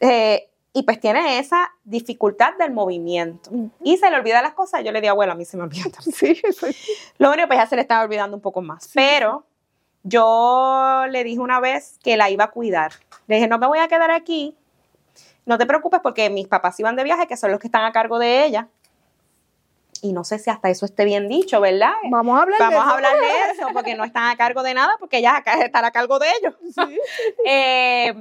eh, 0.00 0.48
y 0.72 0.84
pues 0.84 1.00
tiene 1.00 1.38
esa 1.38 1.70
dificultad 1.84 2.54
del 2.58 2.72
movimiento. 2.72 3.50
Y 3.84 3.98
se 3.98 4.08
le 4.08 4.16
olvida 4.16 4.40
las 4.40 4.54
cosas. 4.54 4.82
Yo 4.82 4.92
le 4.92 5.02
di 5.02 5.08
abuela, 5.08 5.34
a 5.34 5.36
mí 5.36 5.44
se 5.44 5.58
me 5.58 5.64
olvida 5.64 5.90
Sí, 6.00 6.40
Lo 7.18 7.32
único 7.32 7.48
pues 7.48 7.58
ya 7.58 7.66
se 7.66 7.76
le 7.76 7.82
estaba 7.82 8.02
olvidando 8.02 8.34
un 8.34 8.40
poco 8.40 8.62
más. 8.62 8.90
Pero 8.94 9.44
yo 10.08 11.04
le 11.10 11.24
dije 11.24 11.40
una 11.40 11.60
vez 11.60 11.98
que 12.02 12.16
la 12.16 12.30
iba 12.30 12.44
a 12.44 12.50
cuidar. 12.50 12.92
Le 13.26 13.36
dije, 13.36 13.48
no 13.48 13.58
me 13.58 13.66
voy 13.66 13.78
a 13.78 13.88
quedar 13.88 14.10
aquí. 14.10 14.56
No 15.46 15.58
te 15.58 15.66
preocupes 15.66 16.00
porque 16.02 16.30
mis 16.30 16.48
papás 16.48 16.78
iban 16.80 16.96
de 16.96 17.04
viaje, 17.04 17.26
que 17.26 17.36
son 17.36 17.50
los 17.50 17.60
que 17.60 17.68
están 17.68 17.84
a 17.84 17.92
cargo 17.92 18.18
de 18.18 18.44
ella 18.44 18.68
y 20.02 20.12
no 20.12 20.24
sé 20.24 20.38
si 20.38 20.50
hasta 20.50 20.70
eso 20.70 20.86
esté 20.86 21.04
bien 21.04 21.28
dicho, 21.28 21.60
¿verdad? 21.60 21.92
Vamos 22.10 22.38
a 22.38 22.42
hablar 22.42 22.58
Vamos 22.58 22.74
de 22.74 22.78
eso. 22.78 22.88
a 22.88 22.94
hablar 22.94 23.12
de 23.18 23.52
eso, 23.52 23.68
porque 23.72 23.94
no 23.94 24.04
están 24.04 24.28
a 24.28 24.36
cargo 24.36 24.62
de 24.62 24.74
nada, 24.74 24.94
porque 24.98 25.18
ellas 25.18 25.42
están 25.64 25.84
a 25.84 25.90
cargo 25.90 26.18
de 26.18 26.26
ellos. 26.38 26.54
Eh, 27.44 28.14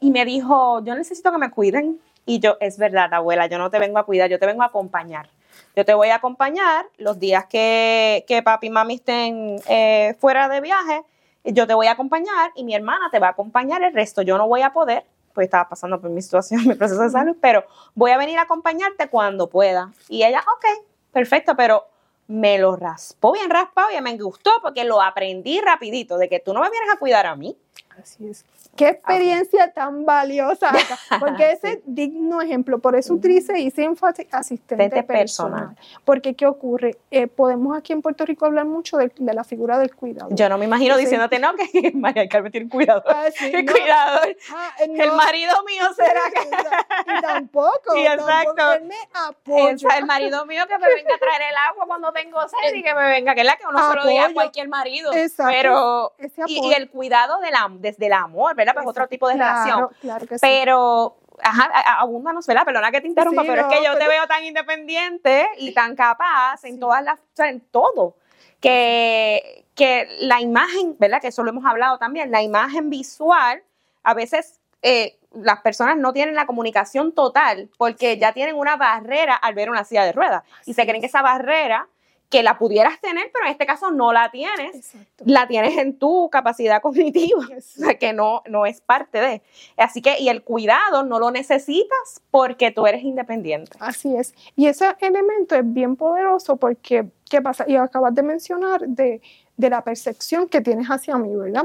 y 0.00 0.10
me 0.10 0.24
dijo, 0.24 0.82
yo 0.84 0.94
necesito 0.94 1.30
que 1.32 1.38
me 1.38 1.50
cuiden. 1.50 2.00
Y 2.24 2.40
yo, 2.40 2.56
es 2.60 2.76
verdad, 2.76 3.12
abuela, 3.12 3.46
yo 3.46 3.58
no 3.58 3.70
te 3.70 3.78
vengo 3.78 3.98
a 3.98 4.04
cuidar, 4.04 4.28
yo 4.28 4.38
te 4.38 4.46
vengo 4.46 4.62
a 4.62 4.66
acompañar. 4.66 5.28
Yo 5.76 5.84
te 5.84 5.92
voy 5.92 6.08
a 6.08 6.14
acompañar 6.14 6.88
los 6.96 7.18
días 7.18 7.44
que, 7.44 8.24
que 8.26 8.42
papi 8.42 8.68
y 8.68 8.70
mami 8.70 8.94
estén 8.94 9.60
eh, 9.68 10.16
fuera 10.18 10.48
de 10.48 10.62
viaje. 10.62 11.04
Yo 11.44 11.66
te 11.66 11.74
voy 11.74 11.86
a 11.86 11.92
acompañar 11.92 12.50
y 12.56 12.64
mi 12.64 12.74
hermana 12.74 13.10
te 13.12 13.18
va 13.18 13.26
a 13.26 13.30
acompañar 13.32 13.82
el 13.82 13.92
resto. 13.92 14.22
Yo 14.22 14.38
no 14.38 14.48
voy 14.48 14.62
a 14.62 14.72
poder, 14.72 15.04
pues 15.34 15.44
estaba 15.44 15.68
pasando 15.68 16.00
por 16.00 16.08
mi 16.08 16.22
situación, 16.22 16.62
mi 16.66 16.74
proceso 16.74 17.02
de 17.02 17.10
salud, 17.10 17.36
pero 17.42 17.62
voy 17.94 18.10
a 18.10 18.16
venir 18.16 18.38
a 18.38 18.42
acompañarte 18.42 19.08
cuando 19.10 19.50
pueda. 19.50 19.92
Y 20.08 20.24
ella, 20.24 20.40
ok, 20.40 20.86
perfecto, 21.12 21.54
pero 21.54 21.84
me 22.26 22.58
lo 22.58 22.74
raspó 22.74 23.32
bien 23.32 23.50
raspado 23.50 23.88
y 23.94 24.00
me 24.00 24.16
gustó 24.16 24.52
porque 24.62 24.82
lo 24.84 25.02
aprendí 25.02 25.60
rapidito, 25.60 26.16
de 26.16 26.30
que 26.30 26.40
tú 26.40 26.54
no 26.54 26.62
me 26.62 26.70
vienes 26.70 26.88
a 26.90 26.98
cuidar 26.98 27.26
a 27.26 27.36
mí. 27.36 27.54
Así 28.00 28.28
es. 28.28 28.44
Qué 28.76 28.88
experiencia 28.88 29.72
tan 29.72 30.04
valiosa, 30.04 30.70
porque 31.20 31.52
ese 31.52 31.82
digno 31.86 32.42
ejemplo, 32.42 32.78
por 32.78 32.94
eso 32.94 33.14
utilicé 33.14 33.58
hice 33.58 33.84
énfasis 33.84 34.26
asistente 34.30 35.02
personal. 35.02 35.76
Porque, 36.04 36.34
¿qué 36.34 36.46
ocurre? 36.46 36.98
Eh, 37.10 37.26
podemos 37.26 37.76
aquí 37.76 37.94
en 37.94 38.02
Puerto 38.02 38.26
Rico 38.26 38.44
hablar 38.44 38.66
mucho 38.66 38.98
de, 38.98 39.10
la 39.18 39.44
figura 39.44 39.78
del 39.78 39.94
cuidado. 39.94 40.28
Yo 40.30 40.48
no 40.48 40.58
me 40.58 40.66
imagino 40.66 40.96
diciéndote, 40.96 41.38
no, 41.38 41.54
que 41.54 41.92
María 41.94 42.28
Carmen 42.28 42.52
tiene 42.52 42.64
un 42.64 42.70
cuidador. 42.70 43.04
Ah, 43.06 43.28
cuidador. 43.40 44.36
Ah, 44.54 44.74
el 44.78 45.12
marido 45.12 45.54
mío 45.64 45.84
será 45.94 46.20
que... 46.34 47.22
tampoco, 47.22 47.94
sí, 47.94 48.06
exacto. 48.06 48.72
él 48.74 48.84
me 48.84 48.96
apoya. 49.14 49.96
El, 49.96 50.04
marido 50.04 50.44
mío 50.44 50.64
que 50.68 50.78
me 50.78 50.86
venga 50.86 51.14
a 51.14 51.18
traer 51.18 51.42
el 51.50 51.56
agua 51.70 51.86
cuando 51.86 52.12
tengo 52.12 52.40
sed 52.42 52.74
y 52.74 52.82
que 52.82 52.94
me 52.94 53.08
venga, 53.08 53.34
que 53.34 53.40
es 53.40 53.46
la 53.46 53.56
que 53.56 53.66
uno 53.66 53.90
se 53.90 53.96
lo 53.96 54.06
diga 54.06 54.26
a 54.26 54.32
cualquier 54.34 54.68
marido. 54.68 55.12
Exacto. 55.14 55.52
Pero, 55.52 56.12
y, 56.46 56.74
el 56.74 56.90
cuidado 56.90 57.40
de 57.40 57.50
la, 57.50 57.64
desde 57.86 58.06
el 58.06 58.12
amor, 58.12 58.54
¿verdad? 58.54 58.74
Pues 58.74 58.86
otro 58.86 59.08
tipo 59.08 59.28
de 59.28 59.34
relación. 59.34 59.88
Claro 60.00 60.26
que 60.26 60.38
sí. 60.38 60.40
Pero, 60.40 61.16
ajá, 61.42 61.70
abúndanos, 62.00 62.46
¿verdad? 62.46 62.64
Perdona 62.64 62.90
que 62.90 63.00
te 63.00 63.08
interrumpa, 63.08 63.42
pero 63.42 63.68
es 63.68 63.74
que 63.74 63.84
yo 63.84 63.96
te 63.96 64.06
veo 64.06 64.26
tan 64.26 64.44
independiente 64.44 65.48
y 65.58 65.72
tan 65.72 65.96
capaz 65.96 66.64
en 66.64 66.78
todas 66.78 67.02
las, 67.02 67.20
o 67.20 67.34
sea, 67.34 67.48
en 67.48 67.60
todo, 67.60 68.16
que, 68.60 69.66
que 69.74 70.08
la 70.20 70.40
imagen, 70.40 70.96
¿verdad? 70.98 71.20
Que 71.20 71.28
eso 71.28 71.42
lo 71.42 71.50
hemos 71.50 71.64
hablado 71.64 71.98
también, 71.98 72.30
la 72.30 72.42
imagen 72.42 72.90
visual, 72.90 73.62
a 74.02 74.14
veces 74.14 74.60
eh, 74.82 75.18
las 75.32 75.60
personas 75.60 75.96
no 75.96 76.12
tienen 76.12 76.34
la 76.34 76.46
comunicación 76.46 77.12
total 77.12 77.70
porque 77.76 78.18
ya 78.18 78.32
tienen 78.32 78.56
una 78.56 78.76
barrera 78.76 79.34
al 79.34 79.54
ver 79.54 79.70
una 79.70 79.84
silla 79.84 80.04
de 80.04 80.12
ruedas 80.12 80.44
y 80.64 80.74
se 80.74 80.84
creen 80.84 81.00
que 81.00 81.06
esa 81.06 81.22
barrera 81.22 81.88
que 82.28 82.42
la 82.42 82.58
pudieras 82.58 83.00
tener, 83.00 83.30
pero 83.32 83.46
en 83.46 83.52
este 83.52 83.66
caso 83.66 83.90
no 83.90 84.12
la 84.12 84.30
tienes, 84.30 84.94
la 85.24 85.46
tienes 85.46 85.78
en 85.78 85.96
tu 85.98 86.28
capacidad 86.30 86.82
cognitiva, 86.82 87.46
o 87.56 87.60
sea, 87.60 87.94
que 87.98 88.12
no, 88.12 88.42
no 88.48 88.66
es 88.66 88.80
parte 88.80 89.18
de. 89.18 89.42
Así 89.76 90.02
que, 90.02 90.18
y 90.18 90.28
el 90.28 90.42
cuidado 90.42 91.04
no 91.04 91.18
lo 91.18 91.30
necesitas 91.30 92.22
porque 92.30 92.70
tú 92.72 92.86
eres 92.86 93.02
independiente. 93.02 93.76
Así 93.80 94.16
es. 94.16 94.34
Y 94.56 94.66
ese 94.66 94.86
elemento 95.00 95.54
es 95.54 95.62
bien 95.64 95.96
poderoso 95.96 96.56
porque, 96.56 97.08
¿qué 97.30 97.40
pasa? 97.40 97.64
Y 97.68 97.76
acabas 97.76 98.14
de 98.14 98.22
mencionar 98.22 98.80
de, 98.86 99.20
la 99.56 99.82
percepción 99.82 100.48
que 100.48 100.60
tienes 100.60 100.88
hacia 100.88 101.16
mí, 101.16 101.34
¿verdad? 101.34 101.64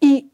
Y 0.00 0.30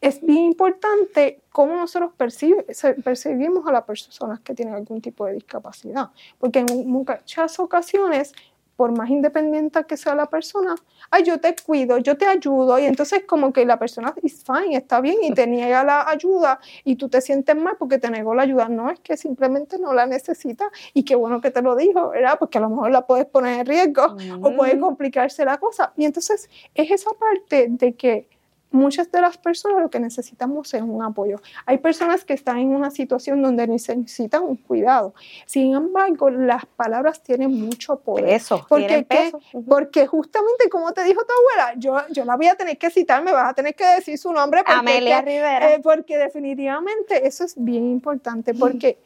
es 0.00 0.20
bien 0.20 0.44
importante 0.44 1.40
cómo 1.50 1.76
nosotros 1.76 2.12
percibimos 2.14 3.66
a 3.66 3.72
las 3.72 3.84
personas 3.84 4.40
que 4.40 4.52
tienen 4.52 4.74
algún 4.74 5.00
tipo 5.00 5.24
de 5.24 5.32
discapacidad, 5.32 6.10
porque 6.38 6.58
en 6.58 6.86
muchas 6.86 7.58
ocasiones 7.58 8.34
por 8.76 8.96
más 8.96 9.10
independiente 9.10 9.84
que 9.84 9.96
sea 9.96 10.14
la 10.14 10.26
persona, 10.26 10.74
ay, 11.10 11.22
yo 11.24 11.38
te 11.38 11.54
cuido, 11.64 11.98
yo 11.98 12.16
te 12.16 12.26
ayudo, 12.26 12.78
y 12.78 12.84
entonces 12.84 13.24
como 13.26 13.52
que 13.52 13.64
la 13.64 13.78
persona 13.78 14.14
is 14.22 14.44
fine, 14.44 14.76
está 14.76 15.00
bien, 15.00 15.16
y 15.22 15.32
te 15.32 15.46
niega 15.46 15.84
la 15.84 16.08
ayuda, 16.08 16.58
y 16.84 16.96
tú 16.96 17.08
te 17.08 17.20
sientes 17.20 17.54
mal 17.56 17.76
porque 17.78 17.98
te 17.98 18.10
negó 18.10 18.34
la 18.34 18.42
ayuda. 18.42 18.68
No, 18.68 18.90
es 18.90 19.00
que 19.00 19.16
simplemente 19.16 19.78
no 19.78 19.92
la 19.94 20.06
necesita, 20.06 20.70
y 20.92 21.04
qué 21.04 21.14
bueno 21.14 21.40
que 21.40 21.50
te 21.50 21.62
lo 21.62 21.76
dijo, 21.76 22.10
¿verdad? 22.10 22.36
Porque 22.38 22.58
a 22.58 22.60
lo 22.62 22.70
mejor 22.70 22.90
la 22.90 23.06
puedes 23.06 23.26
poner 23.26 23.60
en 23.60 23.66
riesgo, 23.66 24.16
o 24.40 24.54
puede 24.54 24.78
complicarse 24.78 25.44
la 25.44 25.58
cosa. 25.58 25.92
Y 25.96 26.04
entonces 26.04 26.50
es 26.74 26.90
esa 26.90 27.10
parte 27.12 27.66
de 27.70 27.94
que 27.94 28.28
muchas 28.74 29.10
de 29.10 29.20
las 29.20 29.38
personas 29.38 29.80
lo 29.80 29.88
que 29.88 30.00
necesitamos 30.00 30.74
es 30.74 30.82
un 30.82 31.02
apoyo. 31.02 31.40
Hay 31.64 31.78
personas 31.78 32.24
que 32.24 32.34
están 32.34 32.58
en 32.58 32.68
una 32.74 32.90
situación 32.90 33.40
donde 33.40 33.66
necesitan 33.66 34.42
un 34.42 34.56
cuidado. 34.56 35.14
Sin 35.46 35.74
embargo, 35.74 36.28
las 36.28 36.66
palabras 36.66 37.22
tienen 37.22 37.52
mucho 37.52 37.96
poder. 37.96 38.28
Eso, 38.28 38.66
porque, 38.68 39.06
peso. 39.08 39.40
porque 39.66 40.06
justamente 40.06 40.68
como 40.68 40.92
te 40.92 41.04
dijo 41.04 41.22
tu 41.24 41.32
abuela, 41.32 41.78
yo, 41.78 41.96
yo 42.12 42.24
la 42.24 42.36
voy 42.36 42.48
a 42.48 42.56
tener 42.56 42.76
que 42.76 42.90
citar, 42.90 43.22
me 43.22 43.32
vas 43.32 43.50
a 43.50 43.54
tener 43.54 43.74
que 43.74 43.86
decir 43.86 44.18
su 44.18 44.32
nombre. 44.32 44.60
Porque, 44.60 44.72
Amelia 44.72 45.22
Rivera. 45.22 45.74
Eh, 45.74 45.80
porque 45.80 46.18
definitivamente 46.18 47.26
eso 47.26 47.44
es 47.44 47.54
bien 47.56 47.88
importante, 47.88 48.54
porque 48.54 48.98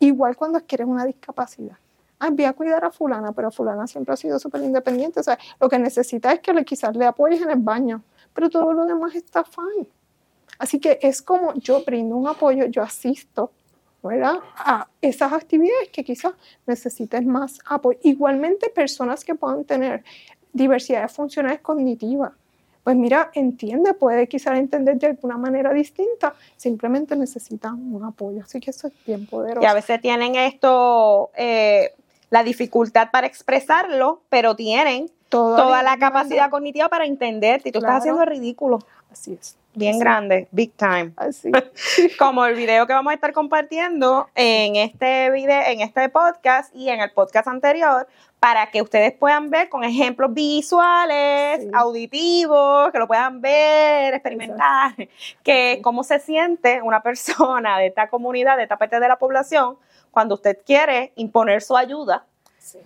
igual 0.00 0.36
cuando 0.36 0.58
adquieres 0.58 0.88
una 0.88 1.06
discapacidad, 1.06 1.76
ah, 2.18 2.30
voy 2.30 2.44
a 2.44 2.52
cuidar 2.52 2.84
a 2.84 2.90
fulana, 2.90 3.32
pero 3.32 3.52
fulana 3.52 3.86
siempre 3.86 4.12
ha 4.12 4.16
sido 4.16 4.38
súper 4.40 4.62
independiente. 4.62 5.20
O 5.20 5.22
sea, 5.22 5.38
lo 5.60 5.68
que 5.68 5.78
necesita 5.78 6.32
es 6.32 6.40
que 6.40 6.52
le, 6.52 6.64
quizás 6.64 6.96
le 6.96 7.06
apoyes 7.06 7.40
en 7.40 7.50
el 7.50 7.58
baño 7.58 8.02
pero 8.34 8.50
todo 8.50 8.72
lo 8.72 8.84
demás 8.84 9.14
está 9.14 9.44
fine. 9.44 9.88
Así 10.58 10.78
que 10.78 10.98
es 11.02 11.22
como 11.22 11.54
yo 11.54 11.82
brindo 11.84 12.16
un 12.16 12.28
apoyo, 12.28 12.66
yo 12.66 12.82
asisto 12.82 13.50
¿verdad? 14.02 14.36
a 14.56 14.86
esas 15.00 15.32
actividades 15.32 15.88
que 15.90 16.04
quizás 16.04 16.34
necesiten 16.66 17.26
más 17.26 17.58
apoyo. 17.66 17.98
Igualmente 18.02 18.68
personas 18.68 19.24
que 19.24 19.34
puedan 19.34 19.64
tener 19.64 20.04
diversidades 20.52 21.12
funcionales 21.12 21.60
cognitivas. 21.60 22.32
Pues 22.84 22.96
mira, 22.96 23.30
entiende, 23.32 23.94
puede 23.94 24.28
quizás 24.28 24.58
entender 24.58 24.98
de 24.98 25.06
alguna 25.06 25.38
manera 25.38 25.72
distinta, 25.72 26.34
simplemente 26.56 27.16
necesitan 27.16 27.94
un 27.94 28.04
apoyo. 28.04 28.42
Así 28.42 28.60
que 28.60 28.70
eso 28.70 28.88
es 28.88 28.92
bien 29.06 29.26
poderoso. 29.26 29.62
Y 29.62 29.66
a 29.66 29.72
veces 29.72 30.02
tienen 30.02 30.34
esto, 30.34 31.30
eh, 31.34 31.94
la 32.28 32.44
dificultad 32.44 33.08
para 33.10 33.26
expresarlo, 33.26 34.20
pero 34.28 34.54
tienen 34.54 35.10
toda 35.34 35.82
la 35.82 35.96
capacidad 35.98 36.50
cognitiva 36.50 36.88
para 36.88 37.04
entenderte 37.04 37.68
y 37.68 37.72
tú 37.72 37.78
estás 37.78 37.98
haciendo 37.98 38.24
ridículo. 38.24 38.78
Así 39.10 39.36
es. 39.40 39.56
Bien 39.76 39.98
grande, 39.98 40.46
big 40.52 40.72
time. 40.76 41.12
Así. 41.16 41.50
Como 42.18 42.44
el 42.46 42.54
video 42.54 42.86
que 42.86 42.92
vamos 42.92 43.10
a 43.10 43.14
estar 43.14 43.32
compartiendo 43.32 44.28
en 44.36 44.76
este 44.76 45.30
video, 45.30 45.62
en 45.66 45.80
este 45.80 46.08
podcast 46.08 46.74
y 46.76 46.88
en 46.90 47.00
el 47.00 47.10
podcast 47.10 47.48
anterior, 47.48 48.06
para 48.38 48.70
que 48.70 48.82
ustedes 48.82 49.12
puedan 49.12 49.50
ver 49.50 49.68
con 49.68 49.82
ejemplos 49.82 50.32
visuales, 50.32 51.66
auditivos, 51.72 52.92
que 52.92 52.98
lo 52.98 53.08
puedan 53.08 53.40
ver, 53.40 54.14
experimentar, 54.14 54.94
que 55.42 55.80
cómo 55.82 56.04
se 56.04 56.20
siente 56.20 56.80
una 56.82 57.02
persona 57.02 57.78
de 57.78 57.86
esta 57.86 58.08
comunidad, 58.08 58.56
de 58.56 58.64
esta 58.64 58.76
parte 58.76 59.00
de 59.00 59.08
la 59.08 59.16
población, 59.16 59.76
cuando 60.12 60.36
usted 60.36 60.58
quiere 60.64 61.12
imponer 61.16 61.62
su 61.62 61.76
ayuda 61.76 62.26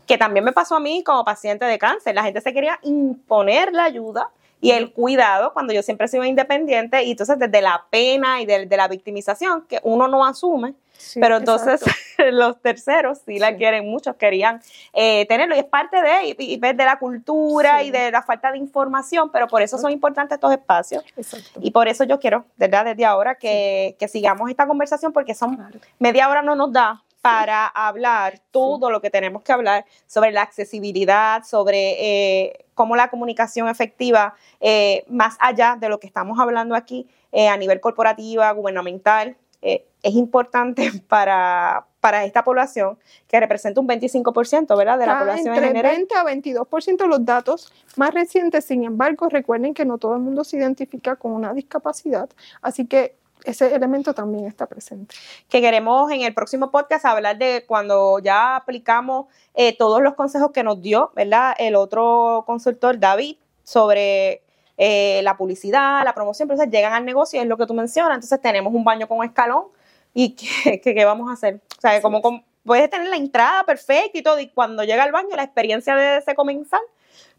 que 0.06 0.18
también 0.18 0.44
me 0.44 0.52
pasó 0.52 0.76
a 0.76 0.80
mí 0.80 1.02
como 1.04 1.24
paciente 1.24 1.64
de 1.64 1.78
cáncer. 1.78 2.14
La 2.14 2.22
gente 2.22 2.40
se 2.40 2.52
quería 2.52 2.78
imponer 2.82 3.72
la 3.72 3.84
ayuda 3.84 4.30
y 4.60 4.72
el 4.72 4.92
cuidado 4.92 5.52
cuando 5.52 5.72
yo 5.72 5.82
siempre 5.82 6.06
he 6.06 6.08
sido 6.08 6.24
independiente. 6.24 7.02
Y 7.04 7.12
entonces 7.12 7.38
desde 7.38 7.60
la 7.60 7.84
pena 7.90 8.40
y 8.40 8.46
de, 8.46 8.66
la 8.76 8.88
victimización 8.88 9.62
que 9.62 9.80
uno 9.82 10.08
no 10.08 10.24
asume, 10.24 10.74
pero 11.14 11.36
entonces 11.36 11.80
los 12.32 12.60
terceros 12.60 13.18
sí, 13.24 13.38
la 13.38 13.56
quieren, 13.56 13.88
muchos 13.88 14.16
querían 14.16 14.60
eh, 14.92 15.26
tenerlo. 15.28 15.54
Y 15.54 15.60
es 15.60 15.64
parte 15.64 16.02
de, 16.02 16.36
y, 16.38 16.56
de 16.58 16.74
la 16.84 16.98
cultura 16.98 17.82
y 17.82 17.90
de 17.90 18.10
la 18.10 18.22
falta 18.22 18.50
de 18.50 18.58
información, 18.58 19.30
pero 19.30 19.46
por 19.46 19.62
eso 19.62 19.78
son 19.78 19.92
importantes 19.92 20.36
estos 20.36 20.52
espacios. 20.52 21.04
Y 21.60 21.70
por 21.70 21.86
eso 21.86 22.04
yo 22.04 22.18
quiero, 22.18 22.44
¿verdad? 22.56 22.84
Desde 22.84 23.04
ahora 23.04 23.36
que, 23.36 23.96
sigamos 24.08 24.50
esta 24.50 24.66
conversación 24.66 25.12
porque 25.12 25.34
son 25.34 25.58
media 25.98 26.28
hora 26.28 26.42
no 26.42 26.56
nos 26.56 26.72
da 26.72 27.02
para 27.20 27.66
hablar 27.66 28.40
todo 28.50 28.90
lo 28.90 29.00
que 29.00 29.10
tenemos 29.10 29.42
que 29.42 29.52
hablar 29.52 29.84
sobre 30.06 30.30
la 30.32 30.42
accesibilidad, 30.42 31.42
sobre 31.44 32.46
eh, 32.46 32.66
cómo 32.74 32.96
la 32.96 33.10
comunicación 33.10 33.68
efectiva, 33.68 34.34
eh, 34.60 35.04
más 35.08 35.36
allá 35.40 35.76
de 35.80 35.88
lo 35.88 35.98
que 35.98 36.06
estamos 36.06 36.38
hablando 36.38 36.74
aquí 36.74 37.08
eh, 37.32 37.48
a 37.48 37.56
nivel 37.56 37.80
corporativa, 37.80 38.50
gubernamental, 38.52 39.36
es 39.60 40.14
importante 40.14 40.88
para, 41.08 41.84
para 41.98 42.24
esta 42.24 42.44
población 42.44 42.96
que 43.26 43.40
representa 43.40 43.80
un 43.80 43.88
25%, 43.88 44.76
¿verdad? 44.76 44.98
De 44.98 45.06
la 45.06 45.18
población 45.18 45.48
entre 45.48 45.66
en 45.66 45.76
general. 45.76 45.96
20 45.96 46.14
a 46.14 46.24
22% 46.24 47.06
los 47.08 47.24
datos 47.24 47.72
más 47.96 48.14
recientes, 48.14 48.64
sin 48.64 48.84
embargo, 48.84 49.28
recuerden 49.28 49.74
que 49.74 49.84
no 49.84 49.98
todo 49.98 50.14
el 50.14 50.20
mundo 50.20 50.44
se 50.44 50.58
identifica 50.58 51.16
con 51.16 51.32
una 51.32 51.52
discapacidad, 51.54 52.30
así 52.62 52.86
que 52.86 53.16
ese 53.44 53.74
elemento 53.74 54.14
también 54.14 54.46
está 54.46 54.66
presente. 54.66 55.14
Que 55.48 55.60
queremos 55.60 56.10
en 56.10 56.22
el 56.22 56.34
próximo 56.34 56.70
podcast 56.70 57.04
hablar 57.04 57.38
de 57.38 57.64
cuando 57.66 58.18
ya 58.18 58.56
aplicamos 58.56 59.26
eh, 59.54 59.76
todos 59.76 60.02
los 60.02 60.14
consejos 60.14 60.50
que 60.52 60.62
nos 60.62 60.80
dio, 60.80 61.12
¿verdad? 61.14 61.54
El 61.58 61.76
otro 61.76 62.44
consultor, 62.46 62.98
David, 62.98 63.36
sobre 63.64 64.42
eh, 64.76 65.20
la 65.24 65.36
publicidad, 65.36 66.04
la 66.04 66.14
promoción, 66.14 66.48
entonces 66.48 66.72
llegan 66.72 66.92
al 66.92 67.04
negocio, 67.04 67.40
es 67.40 67.46
lo 67.46 67.56
que 67.56 67.66
tú 67.66 67.74
mencionas, 67.74 68.14
entonces 68.14 68.40
tenemos 68.40 68.72
un 68.72 68.84
baño 68.84 69.08
con 69.08 69.24
escalón 69.24 69.64
y 70.14 70.36
¿qué, 70.80 70.80
qué, 70.80 71.04
vamos 71.04 71.28
a 71.30 71.32
hacer? 71.32 71.60
O 71.76 71.80
sea, 71.80 72.00
como, 72.00 72.44
puedes 72.64 72.88
tener 72.88 73.08
la 73.08 73.16
entrada 73.16 73.64
perfecta 73.64 74.16
y 74.16 74.22
todo, 74.22 74.38
y 74.38 74.48
cuando 74.48 74.84
llega 74.84 75.02
al 75.02 75.12
baño, 75.12 75.34
la 75.34 75.42
experiencia 75.42 75.96
de 75.96 76.18
ese 76.18 76.34
comenzar, 76.34 76.80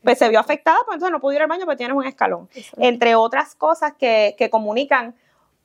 pues 0.04 0.18
se 0.18 0.28
vio 0.30 0.40
afectada, 0.40 0.78
pues 0.86 0.96
entonces 0.96 1.14
no 1.14 1.20
pudo 1.20 1.34
ir 1.34 1.42
al 1.42 1.48
baño, 1.48 1.66
pues 1.66 1.78
tienes 1.78 1.96
un 1.96 2.06
escalón. 2.06 2.50
Entre 2.78 3.16
otras 3.16 3.56
cosas 3.56 3.94
que, 3.98 4.36
que 4.38 4.50
comunican 4.50 5.16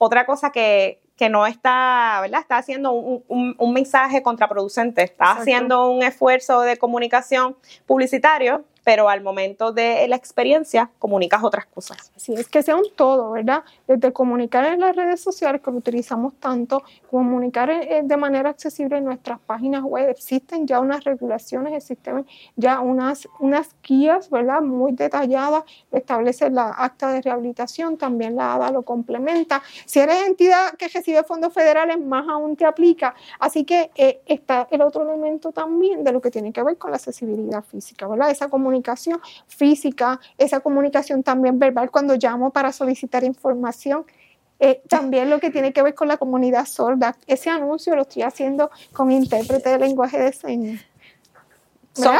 otra 0.04 0.26
cosa 0.26 0.50
que, 0.50 1.00
no 1.30 1.46
está, 1.46 2.18
¿verdad? 2.20 2.40
Está 2.40 2.58
haciendo 2.58 2.92
un, 2.92 3.72
mensaje 3.72 4.22
contraproducente, 4.22 5.02
está 5.02 5.32
haciendo 5.32 5.90
un 5.90 6.02
esfuerzo 6.02 6.60
de 6.60 6.76
comunicación 6.76 7.56
publicitario 7.86 8.64
pero 8.84 9.08
al 9.08 9.22
momento 9.22 9.72
de 9.72 10.06
la 10.08 10.16
experiencia 10.16 10.90
comunicas 10.98 11.42
otras 11.42 11.66
cosas. 11.66 12.12
Sí, 12.16 12.34
es 12.34 12.48
que 12.48 12.62
sea 12.62 12.76
un 12.76 12.86
todo, 12.94 13.32
¿verdad? 13.32 13.64
Desde 13.88 14.12
comunicar 14.12 14.64
en 14.66 14.80
las 14.80 14.94
redes 14.94 15.20
sociales 15.20 15.62
que 15.62 15.70
lo 15.70 15.78
utilizamos 15.78 16.34
tanto, 16.34 16.82
comunicar 17.10 17.72
de 18.02 18.16
manera 18.16 18.50
accesible 18.50 18.98
en 18.98 19.04
nuestras 19.04 19.40
páginas 19.40 19.82
web, 19.82 20.10
existen 20.10 20.66
ya 20.66 20.80
unas 20.80 21.02
regulaciones, 21.04 21.72
existen 21.72 22.26
ya 22.56 22.80
unas, 22.80 23.26
unas 23.40 23.74
guías, 23.82 24.28
¿verdad? 24.28 24.60
Muy 24.60 24.92
detalladas, 24.92 25.64
establece 25.90 26.50
la 26.50 26.68
acta 26.70 27.10
de 27.10 27.22
rehabilitación, 27.22 27.96
también 27.96 28.36
la 28.36 28.54
ADA 28.54 28.70
lo 28.70 28.82
complementa. 28.82 29.62
Si 29.86 29.98
eres 29.98 30.26
entidad 30.26 30.74
que 30.76 30.88
recibe 30.88 31.24
fondos 31.24 31.52
federales, 31.54 31.98
más 31.98 32.28
aún 32.28 32.56
te 32.56 32.66
aplica. 32.66 33.14
Así 33.38 33.64
que 33.64 33.90
eh, 33.94 34.20
está 34.26 34.68
el 34.70 34.82
otro 34.82 35.02
elemento 35.02 35.52
también 35.52 36.04
de 36.04 36.12
lo 36.12 36.20
que 36.20 36.30
tiene 36.30 36.52
que 36.52 36.62
ver 36.62 36.76
con 36.76 36.90
la 36.90 36.96
accesibilidad 36.96 37.64
física, 37.64 38.06
¿verdad? 38.06 38.30
Esa 38.30 38.48
comunicación 38.48 38.73
comunicación 38.74 39.20
física, 39.46 40.20
esa 40.36 40.60
comunicación 40.60 41.22
también 41.22 41.58
verbal 41.58 41.90
cuando 41.90 42.16
llamo 42.16 42.50
para 42.50 42.72
solicitar 42.72 43.22
información. 43.22 44.04
Eh, 44.60 44.82
también 44.88 45.30
lo 45.30 45.40
que 45.40 45.50
tiene 45.50 45.72
que 45.72 45.82
ver 45.82 45.94
con 45.94 46.08
la 46.08 46.16
comunidad 46.16 46.66
sorda. 46.66 47.16
Ese 47.26 47.50
anuncio 47.50 47.94
lo 47.94 48.02
estoy 48.02 48.22
haciendo 48.22 48.70
con 48.92 49.10
intérprete 49.10 49.70
de 49.70 49.78
lenguaje 49.78 50.18
de 50.18 50.32
señas. 50.32 50.80
Son, 51.92 52.16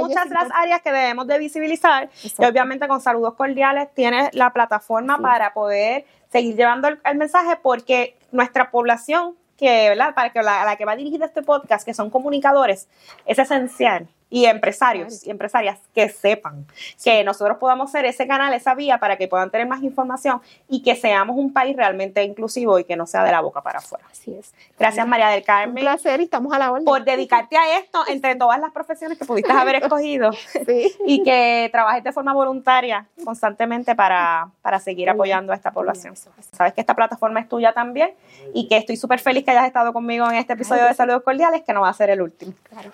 muchas 0.00 0.30
las 0.30 0.48
áreas 0.54 0.80
que 0.80 0.90
debemos 0.90 1.26
de 1.26 1.38
visibilizar 1.38 2.08
y 2.22 2.44
obviamente 2.44 2.88
con 2.88 3.02
saludos 3.02 3.34
cordiales 3.34 3.88
tienes 3.92 4.34
la 4.34 4.50
plataforma 4.54 5.18
para 5.18 5.52
poder 5.52 6.06
seguir 6.32 6.56
llevando 6.56 6.88
el, 6.88 7.18
mensaje 7.18 7.58
porque 7.62 8.16
nuestra 8.32 8.70
población 8.70 9.34
que, 9.58 9.90
¿verdad? 9.90 10.14
Para 10.14 10.30
que 10.30 10.42
la, 10.42 10.64
la 10.64 10.76
que 10.76 10.86
va 10.86 10.96
dirigida 10.96 11.26
este 11.26 11.42
podcast, 11.42 11.84
que 11.84 11.92
son 11.92 12.08
comunicadores, 12.08 12.88
es 13.26 13.38
esencial 13.38 14.08
y 14.28 14.46
empresarios 14.46 15.24
y 15.24 15.30
empresarias 15.30 15.78
que 15.94 16.08
sepan 16.08 16.66
que 17.02 17.22
nosotros 17.22 17.58
podamos 17.58 17.90
ser 17.92 18.04
ese 18.06 18.26
canal, 18.26 18.52
esa 18.54 18.74
vía 18.74 18.98
para 18.98 19.16
que 19.16 19.28
puedan 19.28 19.50
tener 19.50 19.66
más 19.68 19.82
información 19.82 20.40
y 20.68 20.82
que 20.82 20.96
seamos 20.96 21.36
un 21.36 21.52
país 21.52 21.76
realmente 21.76 22.22
inclusivo 22.24 22.78
y 22.78 22.84
que 22.84 22.96
no 22.96 23.06
sea 23.06 23.22
de 23.22 23.30
la 23.30 23.40
boca 23.40 23.62
para 23.62 23.78
afuera. 23.78 24.04
Así 24.10 24.34
es. 24.34 24.52
Gracias 24.78 25.06
María 25.06 25.28
del 25.28 25.44
Carmen. 25.44 25.76
Un 25.76 25.80
placer 25.80 26.20
y 26.20 26.24
estamos 26.24 26.52
a 26.52 26.58
la 26.58 26.72
orden. 26.72 26.84
Por 26.84 27.04
dedicarte 27.04 27.56
a 27.56 27.78
esto 27.78 28.02
entre 28.08 28.34
todas 28.34 28.58
las 28.60 28.72
profesiones 28.72 29.16
que 29.18 29.24
pudiste 29.24 29.52
haber 29.52 29.76
escogido 29.82 30.32
Sí. 30.32 30.92
y 31.06 31.22
que 31.22 31.68
trabajes 31.70 32.02
de 32.02 32.12
forma 32.12 32.32
voluntaria 32.32 33.06
constantemente 33.24 33.94
para, 33.94 34.50
para 34.62 34.80
seguir 34.80 35.08
apoyando 35.08 35.52
a 35.52 35.56
esta 35.56 35.70
población. 35.70 36.14
Sabes 36.52 36.72
que 36.72 36.80
esta 36.80 36.94
plataforma 36.94 37.40
es 37.40 37.48
tuya 37.48 37.72
también 37.72 38.10
y 38.54 38.66
que 38.68 38.76
estoy 38.76 38.96
súper 38.96 39.20
feliz 39.20 39.44
que 39.44 39.52
hayas 39.52 39.66
estado 39.66 39.92
conmigo 39.92 40.28
en 40.28 40.36
este 40.36 40.54
episodio 40.54 40.84
de 40.84 40.94
Saludos 40.94 41.22
Cordiales, 41.22 41.62
que 41.62 41.72
no 41.72 41.82
va 41.82 41.90
a 41.90 41.92
ser 41.94 42.10
el 42.10 42.22
último. 42.22 42.52
Claro. 42.68 42.90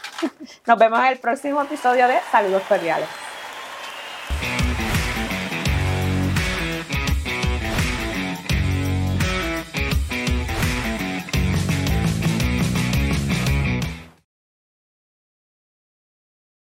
Nos 0.66 0.78
vemos 0.78 0.98
en 1.00 1.06
el 1.06 1.18
próximo 1.22 1.62
episodio 1.62 2.08
de 2.08 2.18
Saludos 2.32 2.62
Cordiales. 2.64 3.08